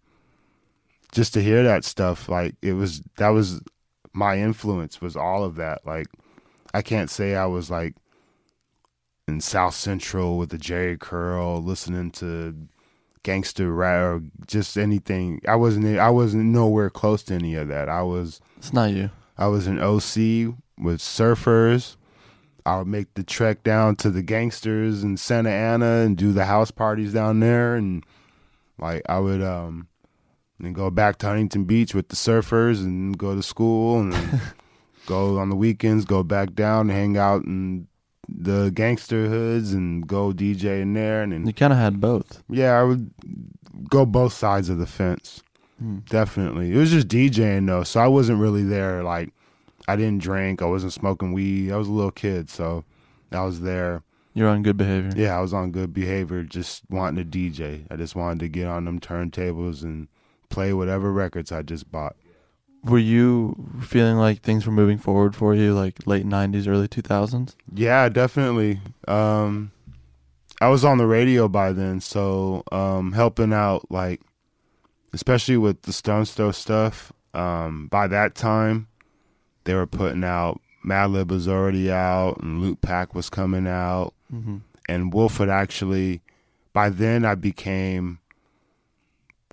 [1.12, 3.60] just to hear that stuff, like it was that was
[4.12, 5.86] my influence was all of that.
[5.86, 6.08] Like
[6.72, 7.94] I can't say I was like
[9.28, 12.54] in South Central with the Jheri curl listening to
[13.24, 15.40] gangster rap or just anything.
[15.48, 17.88] I wasn't I wasn't nowhere close to any of that.
[17.88, 19.10] I was It's not you.
[19.36, 21.96] I was in OC with surfers.
[22.64, 26.44] I would make the trek down to the gangsters in Santa Ana and do the
[26.44, 28.04] house parties down there and
[28.78, 29.88] like I would um
[30.60, 34.40] then go back to Huntington Beach with the surfers and go to school and
[35.06, 37.88] go on the weekends, go back down and hang out in
[38.36, 42.42] the gangster hoods and go DJ in there and then You kind of had both.
[42.48, 43.10] yeah, I would
[43.88, 45.42] go both sides of the fence.
[45.78, 45.98] Hmm.
[46.08, 46.72] Definitely.
[46.72, 49.30] It was just DJing though, so I wasn't really there like
[49.86, 51.70] I didn't drink, I wasn't smoking weed.
[51.70, 52.84] I was a little kid, so
[53.30, 54.02] I was there.
[54.32, 55.12] You're on good behavior.
[55.14, 57.86] Yeah, I was on good behavior, just wanting to DJ.
[57.90, 60.08] I just wanted to get on them turntables and
[60.48, 62.16] play whatever records I just bought.
[62.84, 67.54] Were you feeling like things were moving forward for you, like late '90s, early 2000s?
[67.74, 68.80] Yeah, definitely.
[69.08, 69.72] Um,
[70.60, 74.20] I was on the radio by then, so um, helping out, like,
[75.12, 77.12] especially with the Stones Throw stuff.
[77.32, 78.88] Um, by that time,
[79.64, 84.56] they were putting out Madlib was already out, and Loot Pack was coming out, Mm-hmm.
[84.88, 86.20] and Wolf had actually.
[86.74, 88.18] By then, I became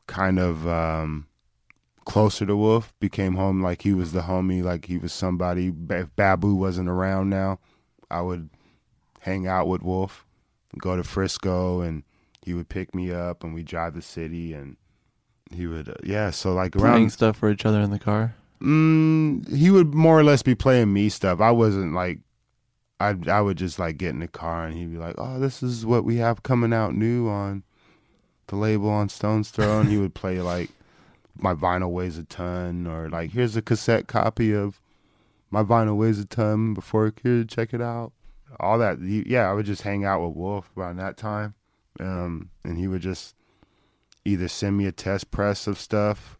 [0.07, 1.27] kind of um,
[2.05, 2.93] closer to Wolf.
[2.99, 5.71] Became home like he was the homie, like he was somebody.
[5.89, 7.59] If Babu wasn't around now,
[8.09, 8.49] I would
[9.21, 10.25] hang out with Wolf,
[10.79, 12.03] go to Frisco, and
[12.43, 14.77] he would pick me up, and we drive the city, and
[15.53, 16.31] he would, uh, yeah.
[16.31, 18.33] So like Playing around, stuff for each other in the car.
[18.61, 21.39] mm, he would more or less be playing me stuff.
[21.41, 22.19] I wasn't like,
[22.99, 25.61] I I would just like get in the car, and he'd be like, "Oh, this
[25.63, 27.63] is what we have coming out new on
[28.47, 30.69] the label on Stone's Throw," and he would play like
[31.37, 34.81] my vinyl weighs a ton, or like here's a cassette copy of
[35.49, 38.13] my vinyl weighs a ton before here, check it out.
[38.59, 41.55] All that, yeah, I would just hang out with Wolf around that time,
[41.99, 43.35] um, and he would just
[44.25, 46.37] either send me a test press of stuff,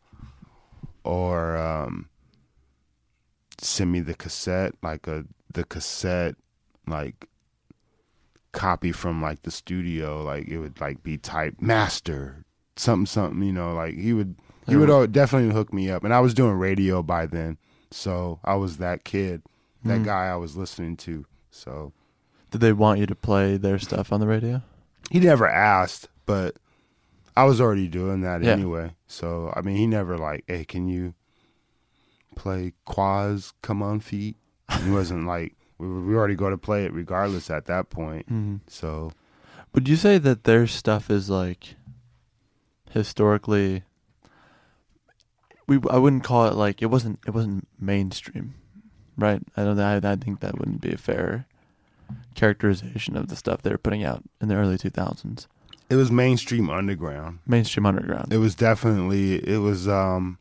[1.04, 2.10] or um,
[3.60, 6.36] send me the cassette, like a the cassette,
[6.88, 7.28] like
[8.52, 13.54] copy from like the studio, like it would like be typed master something something, you
[13.54, 14.36] know, like he would
[14.68, 17.58] he would uh, definitely hook me up, and I was doing radio by then,
[17.92, 19.42] so I was that kid,
[19.84, 20.06] that Mm.
[20.06, 21.94] guy I was listening to, so
[22.52, 24.62] Did they want you to play their stuff on the radio?
[25.10, 26.56] he never asked, but
[27.36, 28.52] I was already doing that Yeah.
[28.54, 28.92] anyway.
[29.08, 31.14] So I mean, he never like, hey, can you
[32.36, 34.38] play Quaz Come On Feet?
[34.84, 38.28] He wasn't like we were, we already go to play it regardless at that point.
[38.28, 38.58] Mm-hmm.
[38.68, 39.12] So
[39.74, 41.76] Would you say that their stuff is like
[42.92, 43.84] historically
[45.68, 48.56] we I wouldn't call it like it wasn't it wasn't mainstream,
[49.18, 49.42] right?
[49.56, 51.46] I don't I, I think that wouldn't be a fair
[52.36, 55.48] characterization of the stuff they were putting out in the early 2000s.
[55.90, 57.40] It was mainstream underground.
[57.46, 58.32] Mainstream underground.
[58.32, 60.38] It was definitely it was um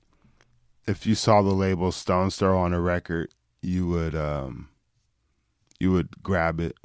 [0.86, 3.30] if you saw the label Stone Throw on a record,
[3.62, 4.68] you would um
[5.78, 6.76] you would grab it.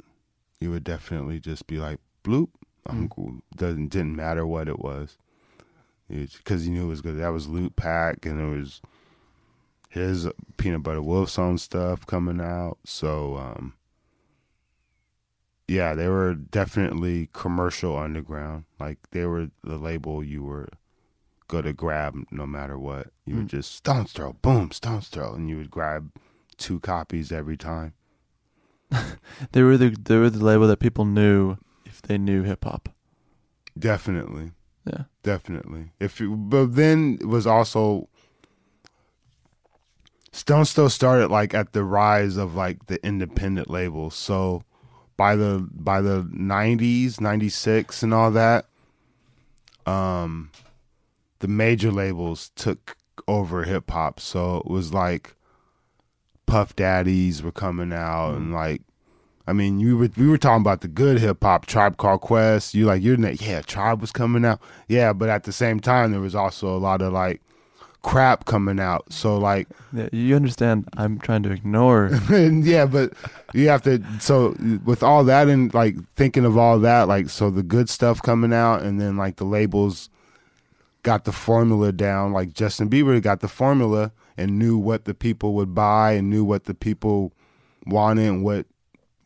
[0.60, 2.48] You would definitely just be like bloop.
[2.88, 3.42] I'm cool.
[3.56, 5.16] Doesn't didn't matter what it was.
[6.08, 7.18] Because you knew it was good.
[7.18, 8.80] That was Loot Pack and it was
[9.88, 12.78] his Peanut Butter Wolf song stuff coming out.
[12.84, 13.74] So um
[15.68, 18.64] yeah, they were definitely commercial underground.
[18.78, 20.68] Like they were the label you were
[21.48, 23.08] go to grab no matter what.
[23.24, 26.10] You would just Stone's Throw, boom, Stone's Throw, and you would grab
[26.56, 27.94] two copies every time.
[29.52, 32.88] they were the they were the label that people knew if they knew hip hop.
[33.78, 34.52] Definitely,
[34.86, 35.04] Yeah.
[35.22, 35.90] definitely.
[35.98, 38.08] If you, but then it was also
[40.32, 44.14] Stones Throw started like at the rise of like the independent labels.
[44.14, 44.62] So
[45.16, 48.66] by the by the nineties, ninety six, and all that,
[49.86, 50.50] um,
[51.38, 54.20] the major labels took over hip hop.
[54.20, 55.34] So it was like
[56.44, 58.82] Puff Daddies were coming out, and like,
[59.46, 62.74] I mean, you were we were talking about the good hip hop, Tribe Called Quest.
[62.74, 66.20] You like you're yeah, Tribe was coming out, yeah, but at the same time there
[66.20, 67.40] was also a lot of like
[68.02, 69.12] crap coming out.
[69.12, 73.12] So like Yeah, you understand I'm trying to ignore yeah, but
[73.52, 74.02] you have to.
[74.20, 78.22] So with all that and like thinking of all that, like so the good stuff
[78.22, 80.10] coming out, and then like the labels
[81.02, 82.32] got the formula down.
[82.32, 86.44] Like Justin Bieber got the formula and knew what the people would buy and knew
[86.44, 87.32] what the people
[87.86, 88.66] wanted, and what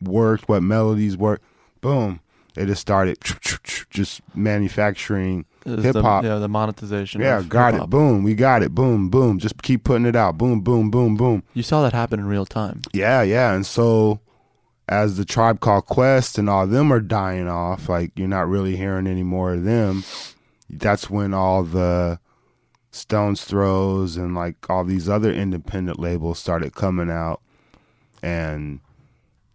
[0.00, 1.44] worked, what melodies worked.
[1.80, 2.20] Boom,
[2.54, 3.18] they just started
[3.90, 6.24] just manufacturing hip hop.
[6.24, 7.20] Yeah, the monetization.
[7.20, 7.88] Yeah, got hip-hop.
[7.88, 7.90] it.
[7.90, 8.74] Boom, we got it.
[8.74, 9.38] Boom, boom.
[9.38, 10.38] Just keep putting it out.
[10.38, 11.42] Boom, boom, boom, boom.
[11.54, 12.82] You saw that happen in real time.
[12.92, 13.52] Yeah, yeah.
[13.52, 14.20] And so
[14.88, 18.76] as the tribe called Quest and all them are dying off, like you're not really
[18.76, 20.04] hearing any more of them,
[20.68, 22.18] that's when all the
[22.90, 27.40] Stones Throws and like all these other independent labels started coming out.
[28.22, 28.80] And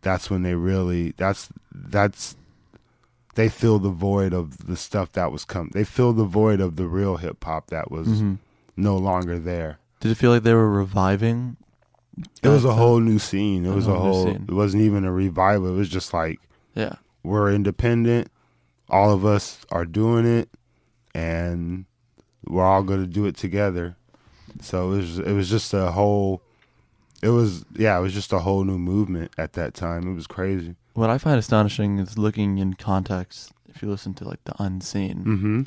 [0.05, 2.35] that's when they really that's that's
[3.33, 6.75] they fill the void of the stuff that was come they fill the void of
[6.75, 8.37] the real hip hop that was Mhm.
[8.77, 9.79] no longer there.
[9.99, 11.57] Did it feel like they were reviving?
[12.43, 13.65] It was a uh, whole new scene.
[13.65, 14.35] It was a whole whole.
[14.35, 15.67] It wasn't even a revival.
[15.73, 16.39] It was just like
[16.75, 16.95] Yeah.
[17.23, 18.29] we're independent.
[18.89, 20.47] All of us are doing it,
[21.15, 21.85] and
[22.47, 23.95] we're all going to do it together.
[24.61, 25.19] So it was.
[25.19, 26.41] It was just a whole.
[27.25, 27.97] It was yeah.
[27.97, 30.07] It was just a whole new movement at that time.
[30.07, 30.75] It was crazy.
[30.93, 33.51] What I find astonishing is looking in context.
[33.67, 35.61] If you listen to like the unseen, Mm-hmm.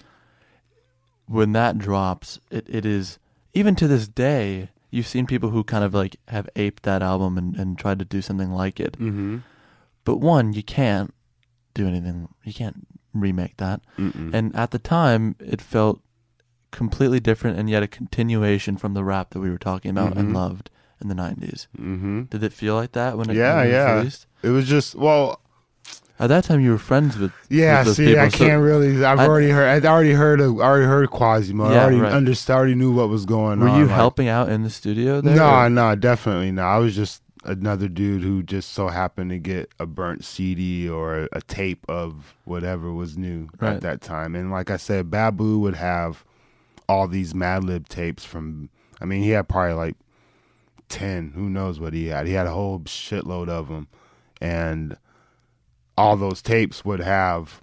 [1.27, 3.19] when that drops, it, it is
[3.55, 4.71] even to this day.
[4.91, 8.07] You've seen people who kind of like have aped that album and, and tried to
[8.07, 8.93] do something like it.
[8.93, 9.39] Mm-hmm.
[10.05, 11.13] But one, you can't
[11.75, 12.29] do anything.
[12.43, 13.83] You can't remake that.
[13.99, 14.33] Mm-mm.
[14.33, 16.01] And at the time, it felt
[16.71, 20.31] completely different and yet a continuation from the rap that we were talking about and
[20.31, 20.35] Mhm.
[20.35, 20.71] loved
[21.01, 21.67] in the 90s.
[21.79, 22.23] Mm-hmm.
[22.25, 23.95] Did it feel like that when it, Yeah, when it yeah.
[23.97, 24.27] released?
[24.43, 25.41] It was just well.
[26.21, 29.05] At that time, you were friends with Yeah, with see, people, I so- can't really.
[29.05, 29.85] I've I- already heard.
[29.85, 30.41] I already heard.
[30.41, 31.71] Of, already heard Quasimo.
[31.71, 32.13] Yeah, I already right.
[32.13, 32.57] understood.
[32.57, 33.75] Already knew what was going Were on.
[33.75, 35.37] Were you like- helping out in the studio there?
[35.37, 36.67] No, no, definitely not.
[36.75, 41.21] I was just another dude who just so happened to get a burnt CD or
[41.23, 43.75] a, a tape of whatever was new Right.
[43.75, 44.35] at that time.
[44.35, 46.25] And like I said, Babu would have
[46.89, 48.71] all these Madlib tapes from.
[49.01, 49.97] I mean, he had probably like
[50.89, 51.33] ten.
[51.35, 52.27] Who knows what he had?
[52.27, 53.89] He had a whole shitload of them,
[54.41, 54.97] and
[55.97, 57.63] all those tapes would have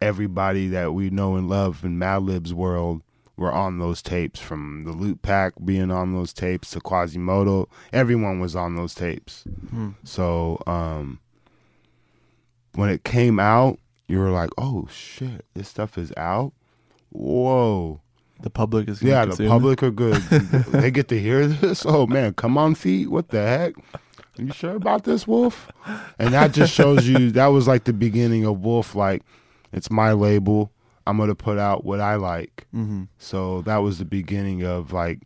[0.00, 3.02] everybody that we know and love in Madlib's world
[3.36, 7.66] were on those tapes from the Loot Pack being on those tapes to Quasimoto.
[7.92, 9.42] Everyone was on those tapes.
[9.70, 9.90] Hmm.
[10.04, 11.20] So um,
[12.74, 16.52] when it came out, you were like, "Oh shit, this stuff is out!"
[17.10, 18.00] Whoa,
[18.44, 19.48] The public is yeah, the it?
[19.48, 20.16] public are good.
[20.68, 21.86] they get to hear this.
[21.86, 23.10] Oh man, come on, feet.
[23.10, 23.72] What the heck?
[24.38, 25.70] Are you sure about this, Wolf?
[26.18, 28.94] And that just shows you that was like the beginning of Wolf.
[28.94, 29.22] Like,
[29.72, 30.70] it's my label.
[31.06, 32.66] I'm gonna put out what I like.
[32.74, 33.08] Mhm.
[33.16, 35.20] So that was the beginning of like,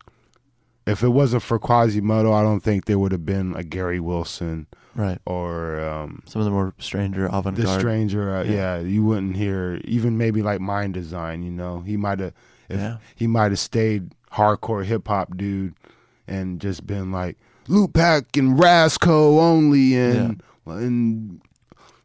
[0.87, 4.69] if it wasn't for Quasimoto, I don't think there would have been a Gary Wilson
[4.95, 5.19] Right.
[5.27, 8.33] or um, Some of the more stranger avant the stranger.
[8.37, 8.79] Uh, Yeah.
[8.79, 8.79] yeah.
[8.81, 11.43] you wouldn't hear even maybe like Mind Design.
[11.43, 12.33] You know, he might have
[12.69, 12.97] if Yeah.
[13.17, 15.75] he might have stayed hardcore hip hop dude
[16.27, 17.37] and just been like
[17.69, 21.41] Loot Pack and Rasco only and and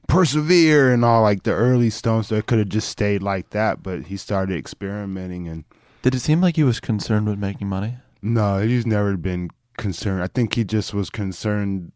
[0.07, 2.27] Persevere and all like the early Stones.
[2.27, 5.63] So it could have just stayed like that, but he started experimenting and
[6.01, 7.95] Did it seem like he was concerned with making money?
[8.21, 10.21] No, he's never been concerned.
[10.21, 11.91] I think he just was concerned.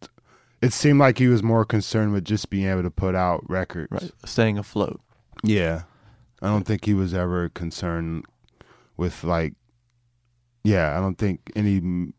[0.61, 3.91] It seemed like he was more concerned with just being able to put out records.
[3.91, 4.99] Right, staying afloat.
[5.43, 5.83] Yeah.
[6.41, 8.25] I don't think he was ever concerned
[8.97, 9.53] with like
[10.63, 12.11] yeah, I don't think any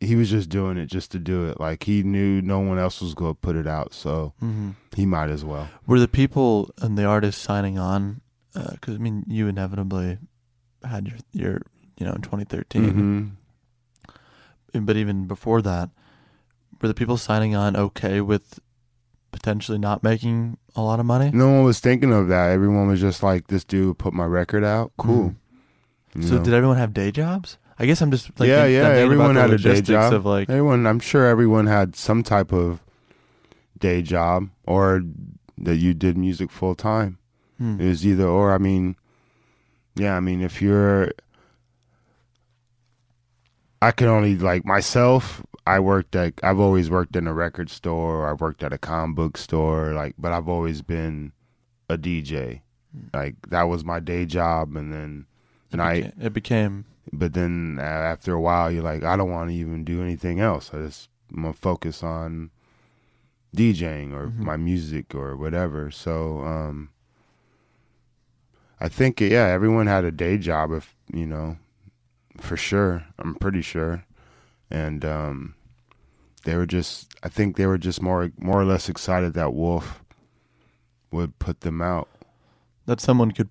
[0.00, 1.58] he was just doing it just to do it.
[1.58, 4.70] Like he knew no one else was going to put it out, so Mm-hmm.
[4.94, 5.68] he might as well.
[5.86, 8.20] Were the people and the artists signing on?
[8.54, 10.18] Because I mean, you inevitably
[10.84, 11.62] had your your
[11.98, 12.92] you know in 2013,
[14.74, 14.84] Mhm.
[14.86, 15.90] But even before that,
[16.80, 18.60] were the people signing on okay with
[19.32, 21.30] potentially not making a lot of money?
[21.32, 22.50] No one was thinking of that.
[22.50, 24.92] Everyone was just like this dude put my record out.
[24.98, 25.24] Cool.
[25.24, 25.36] You
[26.14, 26.44] So know?
[26.44, 27.58] did everyone have day jobs?
[27.78, 28.88] I guess I'm just like yeah, think- yeah.
[28.88, 30.12] Everyone had a day job.
[30.12, 32.82] of like everyone, I'm sure everyone had some type of
[33.78, 35.02] day job or
[35.56, 37.18] that you did music full time.
[37.58, 37.80] hmm.
[37.80, 38.52] It was either or.
[38.52, 38.96] I mean,
[39.94, 40.16] yeah.
[40.16, 41.12] I mean, if you're,
[43.80, 45.42] I can only like myself.
[45.66, 46.34] I worked at.
[46.42, 48.22] I've always worked in a record store.
[48.22, 49.92] Or I worked at a comic book store.
[49.92, 51.32] Like, but I've always been
[51.88, 52.62] a DJ.
[53.12, 55.26] Like that was my day job, and then,
[55.72, 59.30] and it, I it became but then uh, after a while you're like i don't
[59.30, 60.70] want to even do anything else.
[60.74, 62.50] I just i'm gonna focus on
[63.56, 64.38] djing or Mhm.
[64.38, 65.90] my music or whatever.
[65.90, 66.90] So um
[68.80, 71.56] i think yeah everyone had a day job if you know
[72.38, 73.04] for sure.
[73.18, 74.04] I'm pretty sure.
[74.70, 75.54] And um
[76.44, 80.02] they were just i think they were just more more or less excited that wolf
[81.10, 82.08] would put them out.
[82.86, 83.48] That someone could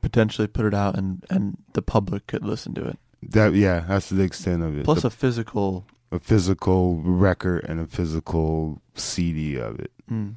[0.00, 2.98] potentially put it out and and the public could listen to it.
[3.22, 5.84] that yeah that's the extent of it Plus The- a physical.
[6.12, 9.92] a physical record and a physical CD of it.
[10.10, 10.34] Mm.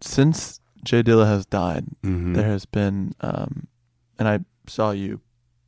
[0.00, 2.34] Since J Dilla has died, Mm-hmm.
[2.34, 3.66] there has been, um,
[4.18, 5.20] and I saw you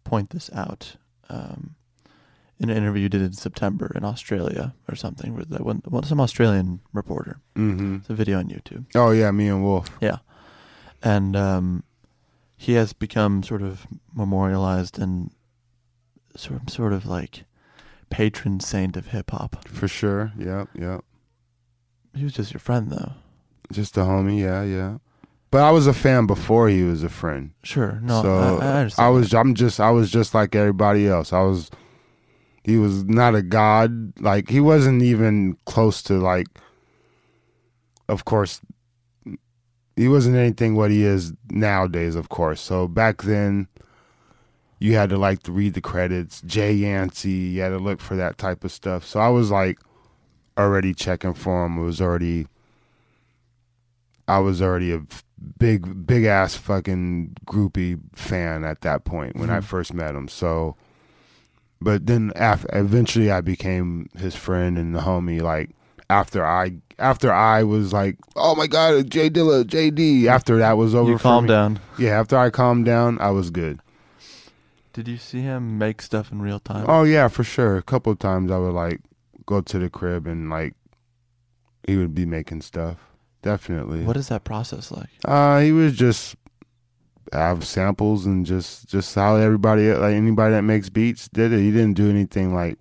[0.04, 0.96] point this out
[1.30, 1.74] um,
[2.60, 6.20] in an interview you did in September in Australia or something with that one, some
[6.20, 7.40] Australian reporter.
[7.56, 8.84] hmm It's a video on YouTube.
[8.94, 9.88] Oh yeah, me and Wolf.
[10.00, 10.18] Yeah,
[11.02, 11.84] and um,
[12.58, 15.30] he has become sort of memorialized and
[16.36, 17.44] sort of, sort of like
[18.10, 19.66] patron saint of hip hop.
[19.68, 20.32] For sure.
[20.36, 20.98] Yeah, yeah.
[22.14, 23.12] He was just your friend, though.
[23.72, 24.98] Just a homie, yeah, yeah.
[25.50, 27.52] But I was a fan before he was a friend.
[27.62, 29.14] Sure, no, so I, I understand.
[29.14, 31.32] was I'm just I was just like everybody else.
[31.32, 31.70] I was
[32.64, 34.20] he was not a god.
[34.20, 36.48] Like he wasn't even close to like
[38.08, 38.60] of course
[39.98, 42.60] he wasn't anything what he is nowadays, of course.
[42.60, 43.66] So back then
[44.78, 48.14] you had to like to read the credits, Jay Yancey, you had to look for
[48.14, 49.04] that type of stuff.
[49.04, 49.78] So I was like
[50.56, 51.78] already checking for him.
[51.78, 52.46] It was already
[54.28, 55.02] I was already a
[55.58, 59.64] big big ass fucking groupie fan at that point when I Mhm.
[59.64, 60.28] first met him.
[60.28, 60.76] So
[61.80, 65.70] but then af- eventually I became his friend and the homie like
[66.10, 70.94] after I after I was like, "Oh my god, J Dilla, JD." After that was
[70.94, 71.80] over you for calmed me- down.
[71.98, 73.80] Yeah, after I calmed down, I was good.
[74.92, 76.84] Did you see him make stuff in real time?
[76.88, 77.76] Oh yeah, for sure.
[77.76, 79.00] A couple of times I would like
[79.46, 80.74] go to the crib and like
[81.86, 82.96] he would be making stuff.
[83.42, 84.02] Definitely.
[84.02, 85.08] What is that process like?
[85.24, 86.34] Uh, he was just
[87.32, 91.60] have samples and just just how everybody like anybody that makes beats did it.
[91.60, 92.78] He didn't do anything like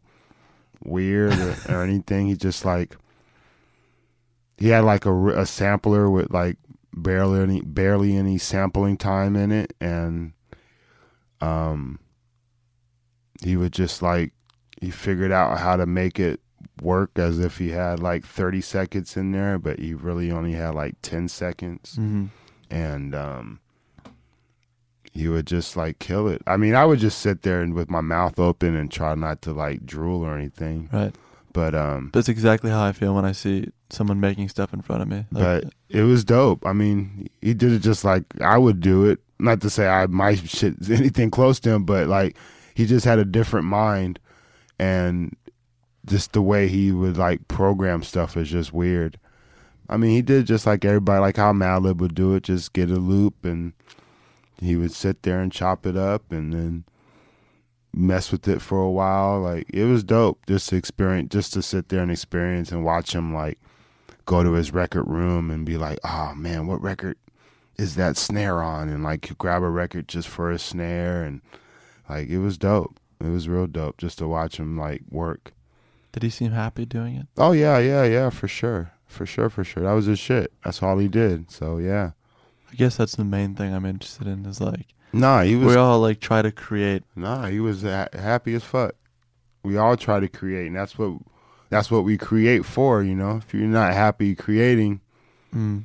[0.84, 2.28] weird or, or anything.
[2.28, 2.98] He just like
[4.58, 6.58] he had like a, a sampler with like
[6.94, 10.34] barely any barely any sampling time in it, and
[11.42, 12.00] um,
[13.44, 14.34] he would just like
[14.82, 16.40] he figured out how to make it
[16.82, 20.76] work as if he had like 30 seconds in there but he really only had
[20.76, 22.26] like 10 seconds hmm
[22.70, 23.60] and um
[25.18, 26.44] he would just like kill it.
[26.46, 29.42] I mean, I would just sit there and with my mouth open and try not
[29.44, 30.90] to like drool or anything.
[30.94, 31.16] Right.
[31.54, 35.02] But um That's exactly how I feel when I see someone making stuff in front
[35.02, 35.26] of me.
[35.32, 36.66] Like, but it was dope.
[36.66, 39.20] I mean, he did it just like I would do it.
[39.40, 42.38] Not to say I might shit anything close to him, but like
[42.76, 44.20] he just had a different mind
[44.80, 45.36] and
[46.06, 49.20] just the way he would like program stuff is just weird.
[49.90, 52.90] I mean, he did just like everybody, like how Madlib would do it, just get
[52.90, 53.74] a loop and
[54.60, 56.84] he would sit there and chop it up and then
[57.94, 59.42] mess with it for a while.
[59.42, 63.14] Like it was dope just to experience, just to sit there and experience and watch
[63.14, 63.60] him like
[64.26, 67.18] go to his record room and be like, oh man, what record
[67.78, 68.90] is that snare on?
[68.90, 71.42] And like grab a record just for a snare and
[72.10, 73.00] like it was dope.
[73.20, 75.54] It was real dope just to watch him like work.
[76.12, 77.28] did he seem happy doing it?
[77.38, 78.92] Oh yeah, yeah, yeah, for sure.
[79.08, 79.84] For sure, for sure.
[79.84, 80.52] That was his shit.
[80.64, 81.50] That's all he did.
[81.50, 82.12] So yeah.
[82.70, 84.46] I guess that's the main thing I'm interested in.
[84.46, 87.04] Is like Nah, he was we all like try to create.
[87.16, 88.94] nah, he was ha- happy as fuck.
[89.64, 91.18] We all try to create, and that's what
[91.70, 93.04] that's what we create for.
[93.04, 95.02] You know, if you're not happy creating,
[95.56, 95.84] Mm.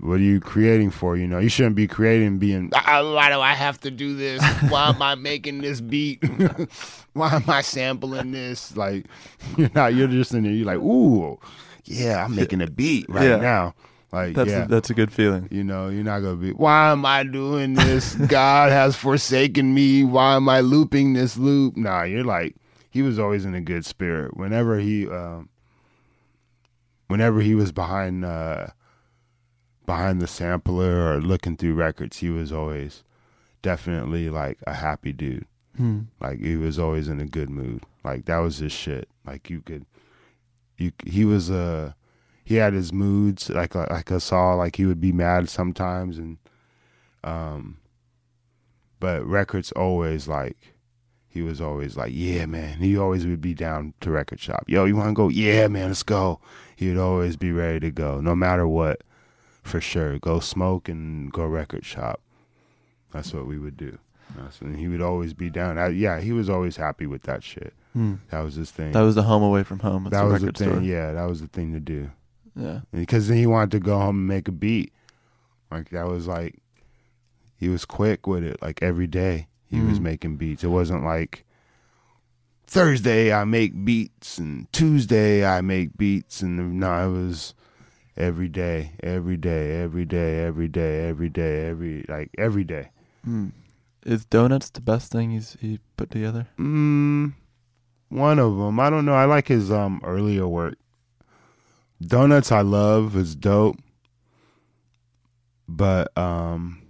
[0.00, 1.16] what are you creating for?
[1.16, 2.70] You know, you shouldn't be creating being.
[2.74, 4.42] "Ah, why do I have to do this?
[4.70, 6.22] Why am I making this beat?
[7.12, 8.76] why am I sampling this?
[8.76, 9.06] Like,
[9.56, 9.94] you're not.
[9.94, 10.52] You're just in there.
[10.52, 11.38] You're like, ooh,
[11.84, 13.36] yeah, I'm making a beat right Yeah.
[13.36, 13.74] now.
[14.12, 14.64] Like, That's yeah.
[14.64, 15.48] a, that's a good feeling.
[15.50, 16.50] You know, you're not gonna be.
[16.52, 18.14] Why am I doing this?
[18.28, 20.04] God has forsaken me.
[20.04, 21.78] Why am I looping this loop?
[21.78, 22.54] Nah, you're like
[22.90, 24.36] he was always in a good spirit.
[24.36, 25.48] Whenever he, um,
[27.08, 28.66] whenever he was behind, uh,
[29.86, 33.04] behind the sampler or looking through records, he was always
[33.62, 35.46] definitely like a happy dude.
[35.78, 36.00] Hmm.
[36.20, 37.84] Like he was always in a good mood.
[38.04, 39.08] Like that was his shit.
[39.26, 39.86] Like you could,
[40.76, 41.92] you he was uh
[42.44, 46.38] he had his moods like like I saw like he would be mad sometimes and
[47.24, 47.78] um
[49.00, 50.74] but records always like
[51.28, 52.78] he was always like yeah man.
[52.78, 54.64] He always would be down to record shop.
[54.68, 55.28] Yo you want to go?
[55.28, 56.40] Yeah man let's go.
[56.76, 59.02] He would always be ready to go no matter what
[59.62, 60.18] for sure.
[60.18, 62.20] Go smoke and go record shop.
[63.12, 63.98] That's what we would do.
[64.36, 65.78] That's- and he would always be down.
[65.78, 67.72] I, yeah he was always happy with that shit.
[67.94, 68.14] Hmm.
[68.30, 68.92] that was his thing.
[68.92, 70.06] That was the home away from home.
[70.06, 70.80] It's that was the thing store.
[70.82, 72.10] yeah that was the thing to do
[72.54, 72.80] Yeah.
[72.92, 74.92] because then he wanted to go home and make a beat.
[75.70, 76.58] Like that was like
[77.56, 78.60] he was quick with it.
[78.60, 80.02] Like every day he was Mm.
[80.02, 80.62] making beats.
[80.64, 81.44] It wasn't like
[82.66, 87.54] Thursday I make beats and Tuesday I make beats and no, it was
[88.16, 92.90] every day, every day, every day, every day, every day, every like every day.
[93.24, 93.48] Hmm.
[94.04, 96.48] Is donuts the best thing he's he put together?
[96.58, 97.34] Mm,
[98.08, 98.80] one of them.
[98.80, 99.14] I don't know.
[99.14, 100.76] I like his um earlier work.
[102.06, 103.76] Donuts I love is dope.
[105.68, 106.82] But um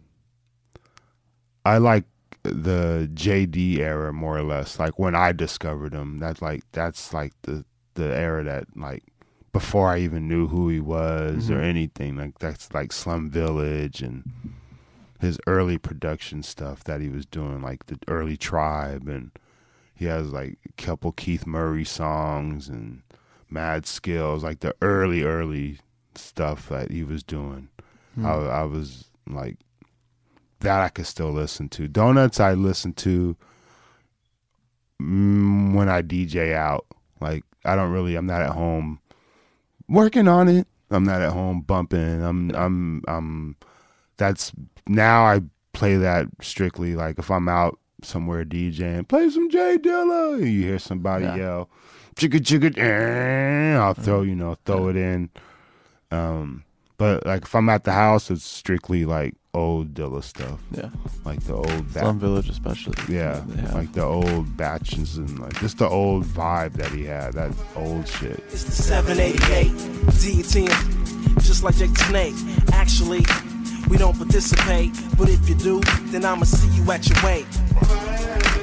[1.64, 2.04] I like
[2.42, 4.78] the JD era more or less.
[4.78, 9.04] Like when I discovered him, that's like that's like the the era that like
[9.52, 11.64] before I even knew who he was or Mhm.
[11.64, 12.16] anything.
[12.16, 14.24] Like that's like Slum Village and
[15.20, 19.30] his early production stuff that he was doing, like the early Tribe, and
[19.94, 23.01] he has like a couple Keith Murray songs and
[23.52, 25.78] Mad Skills, like the early, early
[26.14, 27.68] stuff that he was doing.
[28.14, 28.26] Hmm.
[28.26, 29.56] I, I was like
[30.60, 31.88] that I could still listen to.
[31.88, 33.36] Donuts I listen to
[35.00, 36.86] mm, when I DJ out.
[37.20, 38.16] Like I don't really.
[38.16, 39.00] I'm not at home
[39.88, 40.66] working on it.
[40.90, 42.22] I'm not at home bumping.
[42.22, 43.56] I'm I'm I'm
[44.16, 44.52] that's
[44.86, 45.40] now I
[45.72, 50.38] play that strictly like if I'm out somewhere DJing, play some J Dilla.
[50.38, 51.36] You hear somebody Yeah.
[51.36, 51.70] yell,
[52.16, 55.30] chicka chicka, eh, I'll throw you know throw it in.
[56.10, 56.64] Um,
[56.98, 60.88] but like if I'm at the house, it's strictly like old Dilla stuff, Yeah.
[61.24, 62.94] like the old Slum Village especially.
[63.08, 67.34] yeah, They like the old batches and like just the old vibe that he had,
[67.34, 68.42] that old shit.
[68.50, 69.70] It's the 788
[70.22, 72.34] D10, just like Jake the Snake.
[72.72, 73.24] Actually,
[73.88, 75.80] we don't participate, but if you do,
[76.12, 77.46] then I'ma see you at your weight.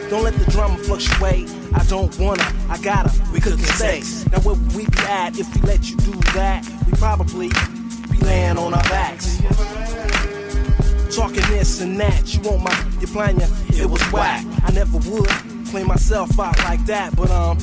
[0.09, 1.47] Don't let the drama fluctuate.
[1.73, 3.11] I don't wanna, I gotta.
[3.31, 4.25] We cooking steaks.
[4.31, 6.67] Now where would we be at if we let you do that?
[6.85, 7.49] We probably
[8.11, 9.37] be laying on our backs.
[11.15, 13.49] Talking this and that, you want my, you plan your,
[13.83, 14.45] it was whack.
[14.63, 15.29] I never would
[15.67, 17.57] clean myself out like that, but um,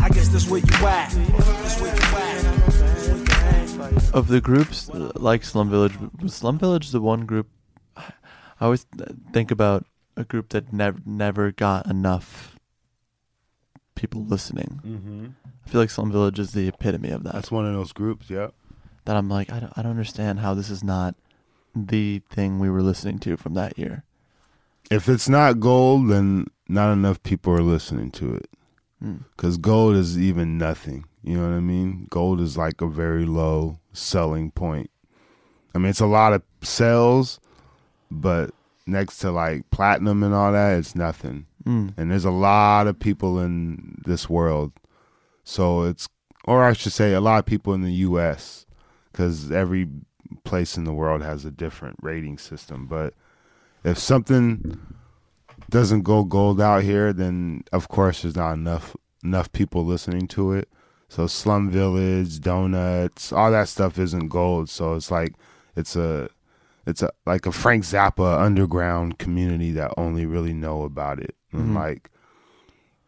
[0.00, 1.10] I guess that's where you at.
[1.10, 2.42] That's where you at.
[2.42, 4.14] That's where you at.
[4.14, 7.48] of the groups uh, like Slum Village, was Slum Village the one group?
[7.96, 8.86] I always
[9.32, 9.84] think about
[10.16, 12.55] a group that never never got enough
[13.96, 14.80] people listening.
[14.86, 15.26] Mm-hmm.
[15.66, 17.32] I feel like Slum Village is the epitome of that.
[17.32, 18.30] That's one of those groups.
[18.30, 18.48] yeah.
[19.04, 21.16] that I'm like, I don't, I don't understand how this is not
[21.74, 24.04] the thing we were listening to from that year.
[24.90, 28.48] If it's not gold, then not enough people are listening to it.
[29.02, 29.16] Hmm.
[29.36, 31.04] Because gold is even nothing.
[31.22, 32.06] You know what I mean?
[32.08, 34.90] Gold is like a very low selling point.
[35.74, 37.40] I mean, it's a lot of sales,
[38.10, 38.52] but
[38.86, 41.46] next to like platinum and all that, it's nothing.
[41.66, 41.94] Mm.
[41.96, 44.72] And there's a lot of people in this world.
[45.44, 46.08] So it's,
[46.44, 48.66] or I should say, a lot of people in the U.S.
[49.10, 49.88] because every
[50.44, 52.86] place in the world has a different rating system.
[52.86, 53.14] But
[53.84, 54.80] if something
[55.70, 60.52] doesn't go gold out here, then of course there's not enough enough people listening to
[60.52, 60.68] it.
[61.08, 64.68] So Slum Village, Donuts, all that stuff isn't gold.
[64.68, 65.34] So it's like
[65.76, 66.28] it's a
[66.86, 71.34] it's a like a Frank Zappa underground community that only really know about it.
[71.54, 71.74] Mhm.
[71.74, 72.10] like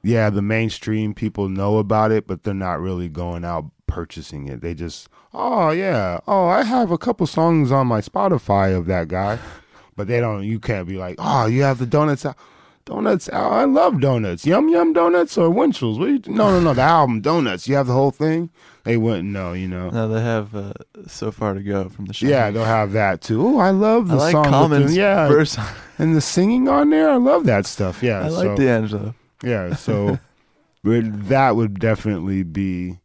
[0.02, 4.60] yeah, the mainstream people know about it, but they're not really going out purchasing it.
[4.60, 9.08] They just, oh yeah, oh I have a couple songs on my Spotify of that
[9.08, 9.38] guy,
[9.96, 10.44] but they don't.
[10.44, 12.24] You can't be like, oh, you have the donuts.
[12.24, 12.36] Al-
[12.84, 13.28] Donuts.
[13.30, 14.46] I love donuts.
[14.46, 15.98] Yum Yum Donuts or Winchell's.
[15.98, 16.72] What you, no, no, no.
[16.72, 17.68] The album Donuts.
[17.68, 18.48] You have the whole thing.
[18.88, 19.90] They wouldn't know, you know.
[19.90, 20.72] No, they have uh,
[21.06, 22.26] so far to go from the show.
[22.26, 23.46] Yeah, they'll have that too.
[23.46, 24.44] Oh, I love the I like song.
[24.44, 25.58] Common's the, yeah, verse.
[25.98, 27.10] and the singing on there.
[27.10, 28.02] I love that stuff.
[28.02, 29.14] Yeah, I like so, D'Angelo.
[29.42, 30.18] Yeah, so
[30.84, 32.98] that would definitely be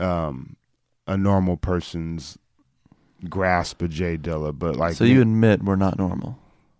[0.00, 0.56] um,
[1.06, 2.36] a normal person's
[3.28, 4.58] grasp of J Dilla.
[4.58, 6.36] But like, so you admit we're not normal.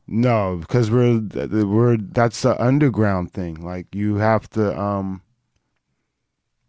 [0.09, 3.55] no, because we're we're that's the underground thing.
[3.55, 5.23] Like you have to um,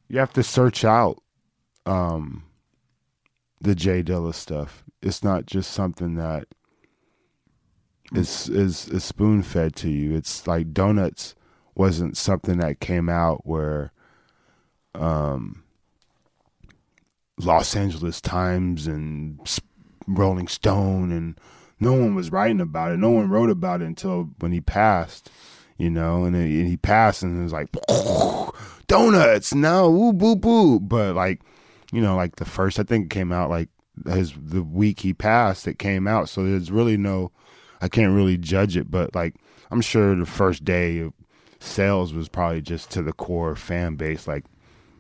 [0.07, 1.19] you have to search out
[1.87, 2.43] um,
[3.61, 4.83] the J Dilla stuff.
[5.01, 6.47] It's not just something that
[8.13, 10.15] is is, is spoon fed to you.
[10.15, 11.35] It's like donuts
[11.75, 13.91] wasn't something that came out where
[14.95, 15.63] um,
[17.39, 19.39] Los Angeles Times and
[20.07, 21.39] Rolling Stone and
[21.79, 22.97] no one was writing about it.
[22.97, 25.29] No one wrote about it until when he passed,
[25.77, 27.69] you know, and, it, and he passed and it was like
[28.87, 30.79] donuts, no, woo boo boo.
[30.79, 31.41] But like,
[31.97, 33.69] you know, like the first I think it came out like
[34.05, 36.29] his the week he passed, it came out.
[36.29, 37.31] So there's really no
[37.81, 39.33] I can't really judge it, but like
[39.71, 41.13] I'm sure the first day of
[41.59, 44.45] sales was probably just to the core fan base, like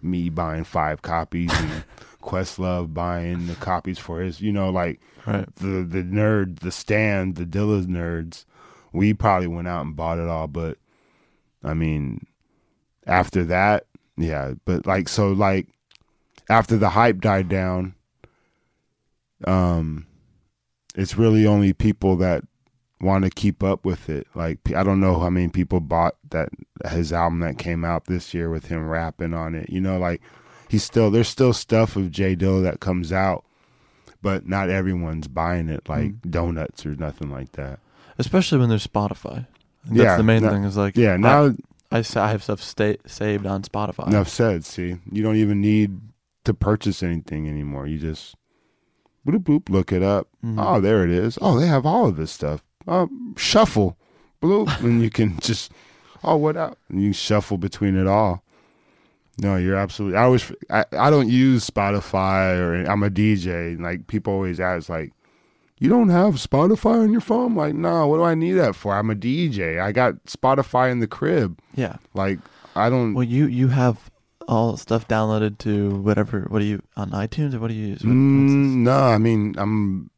[0.01, 1.83] me buying five copies and
[2.23, 5.47] Questlove buying the copies for his, you know, like Right.
[5.57, 8.45] the the nerd, the stand, the Dilla's nerds.
[8.91, 10.79] We probably went out and bought it all, but
[11.63, 12.25] I mean,
[13.05, 13.85] after that,
[14.17, 15.67] yeah, but like so, like
[16.49, 17.95] after the hype died down,
[19.45, 20.05] um,
[20.95, 22.43] it's really only people that
[22.99, 24.27] want to keep up with it.
[24.33, 26.49] Like I don't know how many people bought that
[26.89, 29.69] his album that came out this year with him rapping on it.
[29.69, 30.21] You know, like
[30.67, 33.45] he's still there's still stuff of J Dilla that comes out,
[34.21, 37.79] but not everyone's buying it like donuts or nothing like that.
[38.17, 39.45] Especially when there's Spotify.
[39.85, 41.53] That's Yeah, the main no- thing is like Yeah, now
[41.91, 44.07] I, I, I have stuff sta- saved on Spotify.
[44.07, 44.65] enough said.
[44.65, 45.99] See, you don't even need
[46.47, 47.87] to purchase anything anymore.
[47.87, 48.35] You just
[49.25, 50.27] boop boop look it up.
[50.43, 50.55] Mhm.
[50.57, 51.37] Oh, there it is.
[51.41, 52.63] Oh, they have all of this stuff.
[52.87, 53.97] Um, shuffle,
[54.41, 55.71] bloop, and you can just
[56.23, 58.43] oh what up, and you shuffle between it all.
[59.39, 60.17] No, you're absolutely.
[60.17, 63.73] I always I, I don't use Spotify or I'm a DJ.
[63.73, 65.11] and, Like people always ask like.
[65.79, 67.51] You don't have Spotify on your phone?
[67.51, 68.95] I'm like, no, what do I need that for?
[68.97, 69.79] I'm a DJ.
[69.79, 71.59] I got Spotify in the crib.
[71.75, 71.97] Yeah.
[72.15, 72.39] Like,
[72.75, 73.13] I don't.
[73.13, 74.09] Well, you you have
[74.47, 76.45] all stuff downloaded to whatever.
[76.49, 78.03] What do you on iTunes or what do you use?
[78.03, 80.09] What- Mm, no, I mean I'm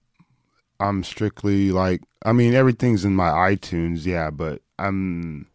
[0.80, 5.48] I'm strictly like I mean everything's in my iTunes, yeah, but I'm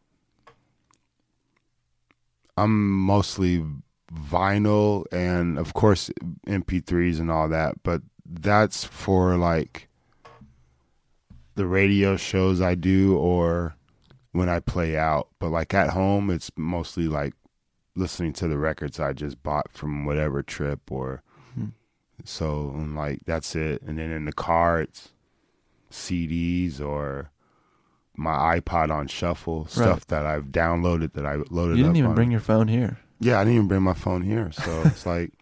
[2.56, 3.64] I'm mostly
[4.12, 6.10] vinyl and of course
[6.46, 9.88] MP3s and all that, but that's for like
[11.56, 13.76] the radio shows I do or
[14.32, 15.28] when I play out.
[15.38, 17.34] But like at home it's mostly like
[17.96, 21.22] listening to the records I just bought from whatever trip or
[22.24, 23.82] so and like that's it.
[23.82, 25.10] And then in the car it's
[25.90, 27.30] CDs or
[28.16, 32.14] my iPod on shuffle, stuff that I've downloaded that I loaded You didn't even on-
[32.14, 32.98] bring your phone here.
[33.20, 34.52] Yeah, I didn't even bring my phone here.
[34.52, 35.32] So it's like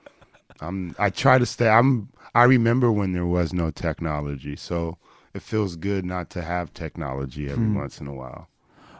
[0.61, 4.57] I'm I try to stay I'm I remember when there was no technology.
[4.57, 4.97] So
[5.35, 7.77] it feels good not to have technology every Hmm.
[7.77, 8.49] once in a while.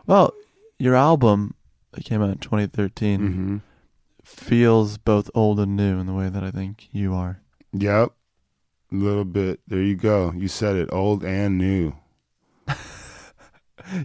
[0.07, 0.33] Well,
[0.79, 1.55] your album
[1.93, 3.61] that came out in 2013 Mhm.
[4.25, 7.41] feels both old and new in the way that I think you are.
[7.73, 8.11] Yep.
[8.93, 9.61] A little bit.
[9.67, 10.33] There you go.
[10.37, 11.95] You said it, old and new.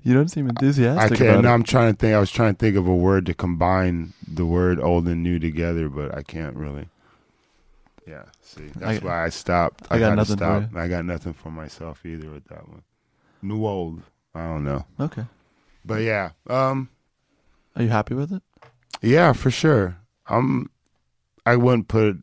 [0.03, 1.11] You don't seem enthusiastic.
[1.21, 1.43] I can't.
[1.43, 1.49] No.
[1.53, 2.13] I'm trying to think.
[2.15, 5.39] I was trying to think of a word to combine the word old and new
[5.39, 6.89] together, but I can't really.
[8.07, 8.23] Yeah.
[8.41, 9.85] See, that's I- why I stopped.
[9.91, 10.75] I got had to nothing stop.
[10.75, 12.81] I got nothing for myself either with that one.
[13.41, 14.01] New old.
[14.33, 14.85] I don't know.
[14.99, 15.25] Okay.
[15.85, 16.31] But yeah.
[16.49, 16.89] Um.
[17.77, 18.41] Are you happy with it?
[19.01, 19.97] Yeah, for sure.
[20.27, 20.69] I'm.
[21.45, 22.17] I wouldn't put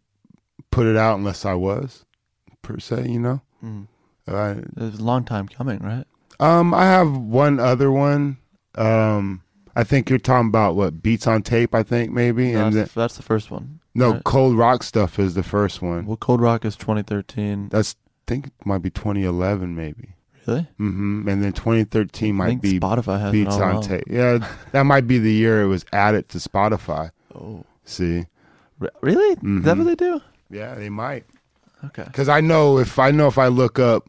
[0.70, 2.05] put it out unless I was,
[2.62, 3.09] per se.
[3.09, 3.40] You know.
[3.64, 3.86] Mm.
[4.26, 6.05] I, It was a long time coming, right?
[6.40, 8.38] Um, I have one other one.
[8.74, 9.42] Um,
[9.76, 11.74] I think you're talking about what beats on tape.
[11.74, 13.80] I think maybe, No, and that's, then, that's the first one.
[13.94, 14.24] no, right?
[14.24, 16.07] Cold Rock Stuf is the first one.
[16.07, 17.68] Well, Cold Rock is 2013.
[17.68, 17.94] That's
[18.26, 20.14] I think it might be 2011 maybe.
[20.47, 20.62] Really?
[20.80, 21.28] Mm-hmm.
[21.28, 24.05] And then 2013 I might think be Spotify has beats on tape.
[24.09, 27.11] Yeah, that might be the year it was added to Spotify.
[27.34, 28.26] Oh, See,
[28.78, 29.32] Re- really?
[29.32, 29.78] Is that Mhm.
[29.78, 30.20] what they do?
[30.51, 31.24] yeah, they might.
[31.86, 32.05] Okay.
[32.05, 34.09] Because I know if I know if I look up,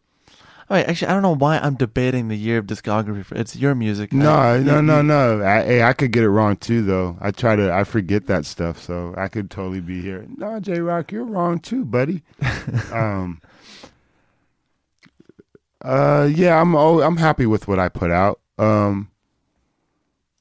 [0.67, 0.88] All right.
[0.88, 3.23] Actually, I don't know why I'm debating the year of discography.
[3.23, 4.11] For, it's your music.
[4.11, 5.43] no, I- no, no, no.
[5.43, 7.17] I, hey, I could get it wrong too, though.
[7.21, 10.25] I try to, I forget that stuff, so I could totally be here.
[10.38, 12.23] No, J Rocc, you're wrong too, buddy.
[12.91, 13.41] um,
[15.86, 18.39] uh, yeah, I'm, I'm happy with what I put out.
[18.57, 19.11] Um,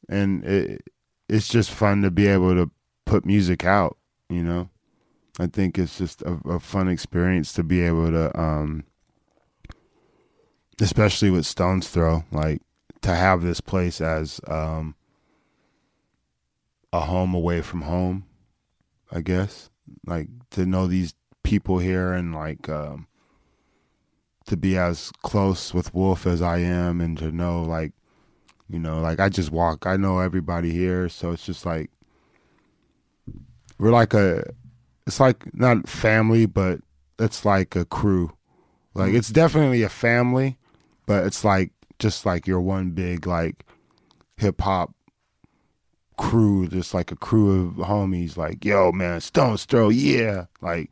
[0.09, 0.83] and it
[1.29, 2.71] it's just fun to be able to
[3.05, 3.97] put music out.
[4.29, 4.71] You know,
[5.39, 8.85] I think it's just a, a fun experience to be able to, um,
[10.81, 12.63] especially with Stones Throw, like
[13.03, 14.95] to have this place as um,
[16.93, 18.27] a home away from home.
[19.11, 19.71] I guess
[20.07, 23.07] like to know these people here and like um,
[24.47, 27.93] to be as close with Wolf as I am, and to know like
[28.69, 29.87] you know like I just walk.
[29.87, 31.91] I know everybody here, so it's just like
[33.79, 34.45] we're like a.
[35.07, 36.81] It's like not family, but
[37.19, 38.33] it's like a crew.
[38.95, 40.57] Like it's definitely a family,
[41.07, 43.67] but it's like just like your one big like
[44.37, 44.95] hip hop
[46.17, 48.37] crew, just like a crew of homies.
[48.37, 50.47] Like, yo, man, Stones Throw, yeah.
[50.61, 50.91] Like,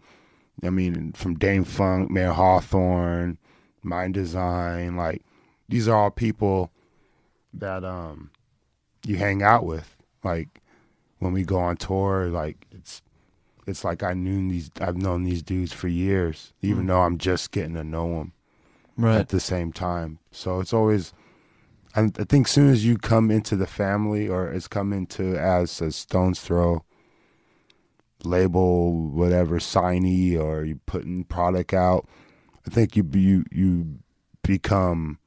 [0.62, 3.38] I mean, from Dâm-Funk, man, Hawthorne,
[3.82, 5.22] Mind Design, like
[5.68, 6.70] these are all people
[7.54, 8.30] that um
[9.04, 9.96] you hang out with.
[10.24, 10.60] Like
[11.18, 13.02] when we go on tour, like it's
[13.66, 16.88] it's like I knew these I've known these dudes for years, even Mm.
[16.88, 18.32] though I'm just getting to know them
[18.96, 19.18] Right.
[19.18, 20.18] at the same time.
[20.32, 21.12] So it's always,
[21.94, 25.80] I, I think, soon as you come into the family or it's come into as
[25.80, 26.84] a Stones Throw
[28.24, 32.06] label, whatever, signee, or you putting product out,
[32.66, 33.98] I think you you you
[34.42, 35.18] become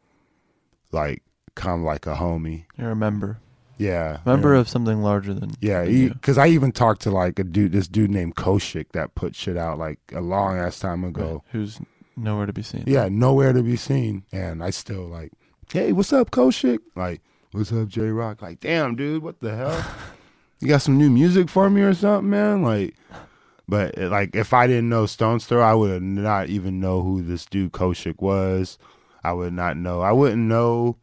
[0.91, 1.23] like
[1.55, 2.65] kind of like a homie.
[2.77, 3.39] You're a member.
[3.77, 4.61] Yeah, Member yeah.
[4.61, 8.09] of something larger than Yeah, because I even talked to like a dude, this dude
[8.09, 11.33] named Koushik that put shit out like a long ass time ago.
[11.33, 11.41] Right.
[11.51, 11.81] Who's
[12.15, 12.85] nowhere to be seen.
[12.87, 14.23] Yeah, nowhere to be seen.
[14.31, 15.33] And I still like,
[15.69, 16.79] hey, what's up, Koushik?
[16.95, 17.21] Like,
[17.51, 18.41] what's up, J Rocc?
[18.41, 19.85] Like, damn, dude, what the hell?
[20.61, 22.63] You got some new music for me or something, man?
[22.63, 22.95] Like,
[23.67, 27.21] but uh, like, if I didn't know Stones Throw, I would not even know who
[27.21, 28.77] this dude Koushik was.
[29.23, 30.01] I would not know.
[30.01, 30.97] I wouldn't know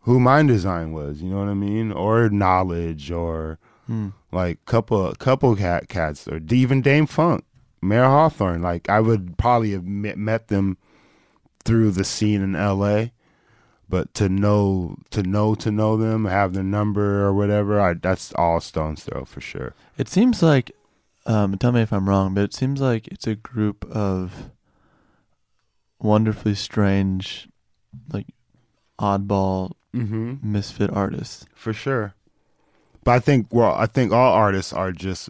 [0.00, 1.22] who Mind Design was.
[1.22, 1.92] You know what I mean?
[1.92, 4.08] Or Knowledge, or Hmm.
[4.30, 7.44] like couple couple cat cats, or even Dame Funk,
[7.82, 8.62] Mayer Hawthorne.
[8.62, 10.78] Like, I would probably have met, met them
[11.64, 13.12] through the scene in L.A.
[13.88, 18.32] But to know, to know, to know them, have their number or whatever, I, that's
[18.34, 19.74] all Stones Throw for sure.
[19.98, 20.70] It seems like,
[21.26, 24.50] um, tell me if I'm wrong, but it seems like it's a group of
[26.00, 27.48] wonderfully strange,
[28.12, 28.26] like
[28.98, 30.36] oddball Mm-hmm.
[30.42, 31.44] misfit artists.
[31.54, 32.14] For sure.
[33.04, 35.28] But I think well, I think all artists are just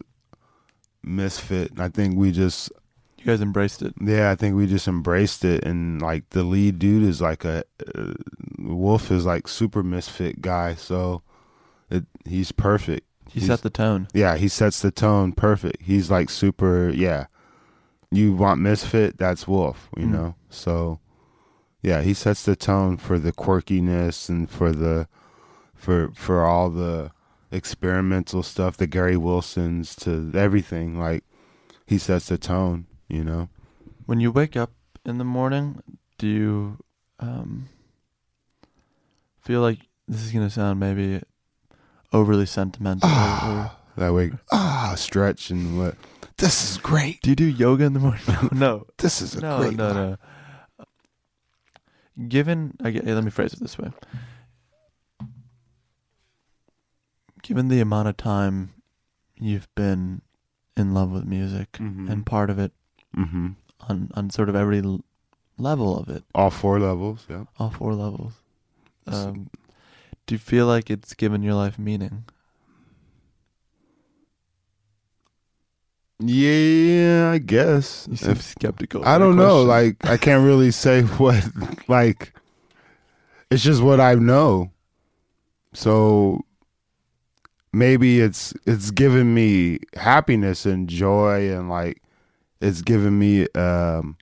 [1.02, 1.72] misfit.
[1.80, 2.70] I think we just
[3.18, 3.92] You guys embraced it.
[4.00, 7.64] yeah, I think we just embraced it and like the lead dude is like a
[7.96, 8.12] uh,
[8.58, 11.22] Wolf is like super misfit guy, so
[11.90, 13.04] it he's perfect.
[13.30, 14.08] He He's- set the tone.
[14.12, 15.82] Yeah, he sets the tone perfect.
[15.82, 17.26] He's like super, yeah.
[18.10, 20.10] You want misfit, that's Wolf, you Mm.
[20.10, 20.34] know.
[20.50, 21.00] So,
[21.82, 25.08] yeah, he sets the tone for the quirkiness and for the
[25.74, 27.10] for for all the
[27.50, 30.98] experimental stuff, the Gary Wilsons to everything.
[30.98, 31.24] Like
[31.86, 33.48] he sets the tone, you know.
[34.06, 34.72] When you wake up
[35.06, 35.82] in the morning,
[36.18, 36.78] do you
[37.18, 37.68] um,
[39.40, 41.22] feel like this is gonna sound maybe
[42.12, 43.08] overly sentimental?
[43.10, 45.96] or, That way, ah, stretch and what.
[46.38, 47.20] This is great.
[47.22, 48.22] do you do yoga in the morning?
[48.26, 49.76] No, no, This is a no, great.
[49.76, 50.18] no, life.
[52.18, 52.26] no.
[52.28, 53.90] Given, I gue- let me phrase it this way.
[57.42, 58.72] Given the amount of time
[59.36, 60.22] you've been
[60.76, 62.10] in love with music Mhm.
[62.10, 62.72] and part of it
[63.16, 63.48] Mm-hmm.
[63.80, 64.82] on on sort of every
[65.58, 67.26] level of it, All four levels.
[67.28, 67.44] Yeah.
[67.58, 68.34] all four levels.
[69.06, 69.50] Um,
[70.26, 72.24] do you feel like it's given your life meaning?
[76.18, 78.06] Yeah, I guess.
[78.10, 79.04] You seem If- skeptical.
[79.04, 79.62] I don't know.
[79.62, 81.44] Like I can't really say what
[81.88, 82.32] like
[83.50, 84.70] it's just what I know.
[85.74, 86.44] So
[87.72, 92.02] maybe it's it's given me happiness and joy and like
[92.60, 94.16] it's given me um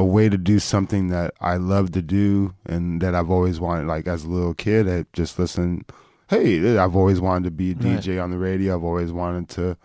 [0.00, 3.86] a way to do something that I love to do and that I've always wanted
[3.86, 5.84] like as a little kid I just listened
[6.28, 8.00] hey I've always wanted to be a Right.
[8.00, 9.76] DJ on the radio I've always wanted to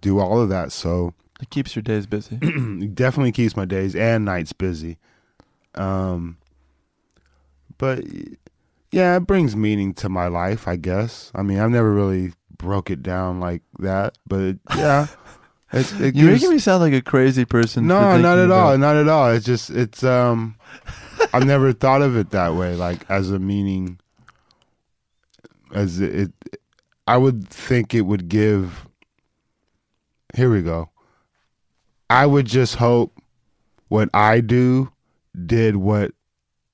[0.00, 2.36] do all of that so it keeps your days busy.
[2.94, 4.98] definitely keeps my days and nights busy.
[5.74, 6.38] Um,
[7.76, 8.04] but
[8.92, 11.32] yeah, it brings meaning to my life, I guess.
[11.34, 15.08] I mean, I've never really broke it down like that, but yeah,
[15.74, 17.86] it, it You're gives- making me sound like a crazy person.
[17.86, 19.30] no, not at all, not at all.
[19.30, 20.56] It's just it's um,
[21.32, 23.98] I've never thought of it that way, like as a meaning.
[25.72, 26.60] As it, it
[27.06, 28.86] I would think it would give.
[30.34, 30.90] Here we go.
[32.10, 33.20] I would just hope
[33.88, 34.92] what I do
[35.46, 36.12] did what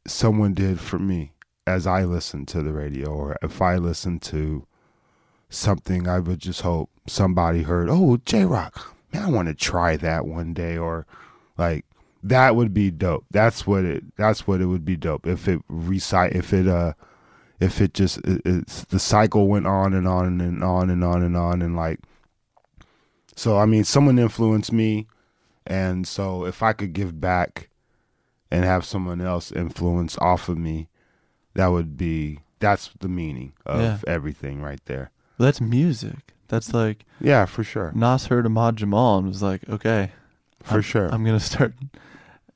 [0.06, 1.32] someone did for me
[1.66, 4.66] as I listen to the radio or if I listen to
[5.50, 8.80] something, I would just hope somebody heard, oh, J Rocc,
[9.12, 11.06] man, I want to try that one day, or
[11.58, 11.84] like
[12.22, 13.26] that would be dope.
[13.30, 14.16] That's what it.
[14.16, 16.92] That's what it would be dope if it recite if it uh
[17.58, 21.22] if it just it, it's the cycle went on and on and on and on
[21.22, 22.00] and on and like
[23.36, 25.06] so I mean someone influenced me
[25.66, 27.68] and so if I could give back
[28.50, 30.88] and have someone else influence off of me
[31.54, 33.98] that would be that's the meaning of Yeah.
[34.06, 35.10] everything right there.
[35.40, 36.34] That's music.
[36.48, 37.92] That's like Yeah, for sure.
[37.94, 40.12] Nas heard Ahmad Jamal and was like, okay,
[40.62, 41.08] For I'm- sure.
[41.12, 41.74] I'm gonna start.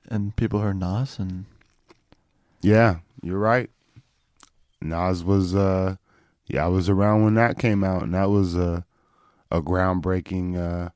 [0.08, 1.46] And people heard Nas, and
[2.60, 3.70] Yeah, you're right.
[4.80, 5.96] Nas was uh
[6.46, 8.84] yeah, I was around when that came out and that was a
[9.50, 10.90] a groundbreaking uh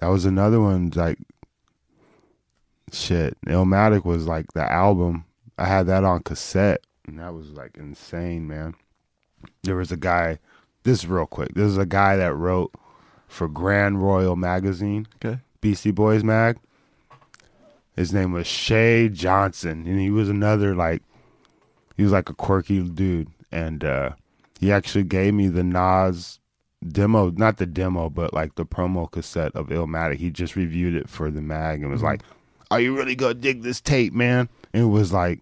[0.00, 1.18] that was another one like
[2.92, 3.36] shit.
[3.46, 5.24] Illmatic was like the album.
[5.58, 8.74] I had that on cassette and that was like insane, man.
[9.62, 10.38] There was a guy
[10.86, 11.52] this is real quick.
[11.54, 12.72] This is a guy that wrote
[13.26, 15.08] for Grand Royal magazine.
[15.16, 15.40] Okay.
[15.60, 16.58] Beastie Boys mag.
[17.96, 21.02] His name was Shay Johnson, and he was another like
[21.96, 24.10] he was like a quirky dude, and uh
[24.60, 26.38] he actually gave me the Nas
[26.86, 30.16] demo, not the demo, but like the promo cassette of Illmatic.
[30.16, 32.22] He just reviewed it for the mag and was like,
[32.70, 35.40] "Are you really gonna dig this tape, man?" And it was like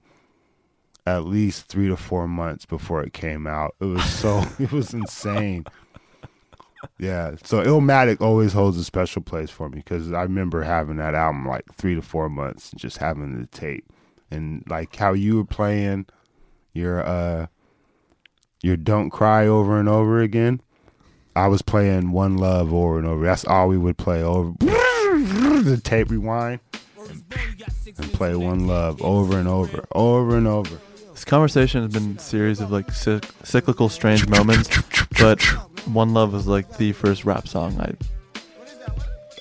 [1.07, 3.75] at least three to four months before it came out.
[3.81, 5.65] It was so it was insane.
[6.99, 11.15] Yeah, so Illmatic always holds a special place for me because I remember having that
[11.15, 13.87] album like three to four months and just having the tape
[14.31, 16.07] and like how you were playing
[16.75, 17.47] your uh
[18.63, 20.61] your Don't Cry over and over again.
[21.37, 23.25] I was playing One Love over and over.
[23.25, 26.61] That's all we would play over the tape rewind
[27.99, 30.79] and play One Love over and over, over and over.
[31.15, 34.69] This conversation has been a series of like cyc- cyclical, strange moments.
[35.19, 35.41] But
[35.87, 37.95] One Love was like the first rap song I.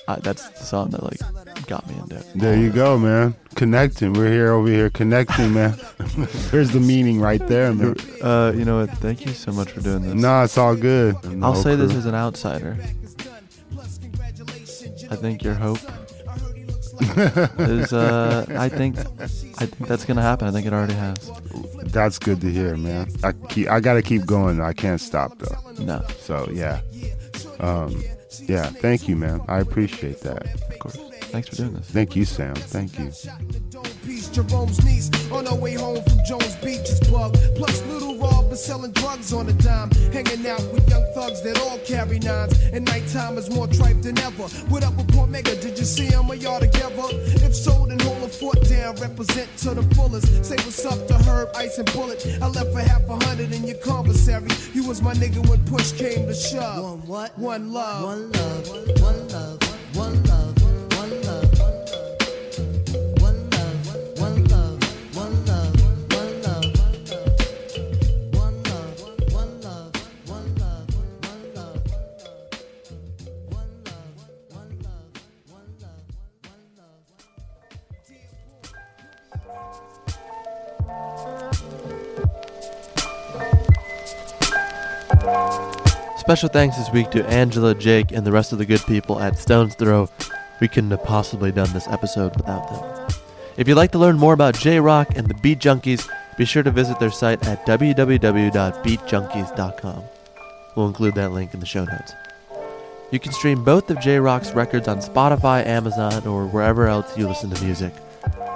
[0.06, 1.18] I that's the song that like
[1.66, 2.16] got me into.
[2.16, 2.26] it.
[2.34, 3.34] There you go, man.
[3.54, 4.12] Connecting.
[4.12, 5.78] We're here over here connecting, man.
[6.50, 7.96] There's the meaning right there, man.
[8.22, 8.90] Uh, you know what?
[8.98, 10.14] Thank you so much for doing this.
[10.14, 11.16] Nah, it's all good.
[11.42, 12.76] I'll say this as an outsider.
[15.10, 15.78] I think your hope
[17.58, 17.92] is.
[17.92, 18.98] Uh, I think.
[18.98, 20.48] I think that's gonna happen.
[20.48, 21.30] I think it already has.
[21.84, 23.08] That's good to hear, man.
[23.22, 24.60] I keep, I gotta keep going.
[24.60, 25.84] I can't stop though.
[25.84, 26.80] No, So yeah,
[27.60, 28.02] um,
[28.42, 28.66] yeah.
[28.66, 29.40] Thank you, man.
[29.48, 30.54] I appreciate that.
[30.70, 30.96] of course.
[31.34, 31.90] Thanks for doing this.
[31.90, 32.54] Thank you, Sam.
[32.54, 33.10] Thank you.
[34.30, 37.00] Jerome's niece on her way home from Jones Beach is.
[37.56, 38.16] Plus, little
[38.54, 39.90] Is selling drugs on a dime.
[40.12, 42.56] Hanging out with young thugs that all carry nines.
[42.72, 44.44] And nighttime is more tripe than ever.
[44.70, 45.60] What up with Cormega?
[45.60, 46.30] Did you see him?
[46.30, 47.08] Are y'all together?
[47.46, 48.94] If so, then hold a foot down.
[48.94, 50.44] Represent to the fullest.
[50.44, 52.24] Say what's up to Herb, Ice, and Bullet.
[52.40, 54.46] I left for half a hundred in your commissary.
[54.72, 56.84] You was my nigga when push came to shove.
[56.84, 57.36] One what?
[57.36, 58.04] One love.
[58.04, 58.68] One love.
[59.00, 59.96] One love.
[59.96, 60.43] One love.
[86.24, 89.38] Special thanks this week to Angela, Jake, and the rest of the good people at
[89.38, 90.08] Stones Throw.
[90.58, 92.82] We couldn't have possibly done this episode without them.
[93.58, 96.62] If you'd like to learn more about J Rocc and the Beat Junkies, be sure
[96.62, 100.04] to visit their site at www.beatjunkies.com.
[100.74, 102.14] We'll include that link in the show notes.
[103.10, 107.28] You can stream both of J Rocc's records on Spotify, Amazon, or wherever else you
[107.28, 107.92] listen to music.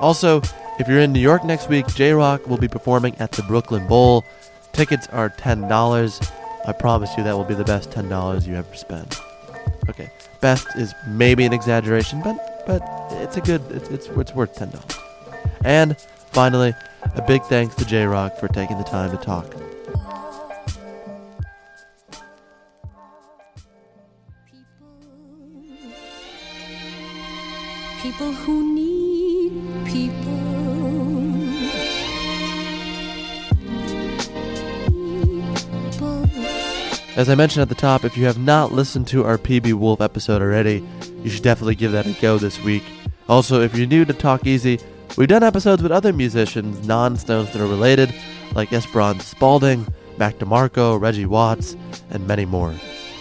[0.01, 0.41] Also,
[0.79, 3.87] if you're in New York next week, J Rocc will be performing at the Brooklyn
[3.87, 4.25] Bowl.
[4.73, 6.33] Tickets are $10.
[6.69, 9.17] I promise you that will be the best $10 you ever spend.
[9.89, 10.11] Okay,
[10.43, 12.83] best is maybe an exaggeration, but but
[13.13, 15.01] it's a good it's it's, it's worth $10.
[15.65, 15.97] And
[16.31, 16.75] finally,
[17.15, 19.51] a big thanks to J Rocc for taking the time to talk.
[28.03, 30.38] People who need people.
[37.19, 40.01] As I mentioned at the top, if you have not listened to our PB Wolf
[40.01, 40.87] episode already,
[41.25, 42.85] you should definitely give that a go this week.
[43.29, 44.79] Also, if you're new to Talk Easy,
[45.17, 48.15] we've done episodes with other musicians, non Stones that are related,
[48.55, 49.85] like Esperanza Spalding,
[50.17, 51.77] Mac DeMarco, Reggie Watts,
[52.11, 52.73] and many more.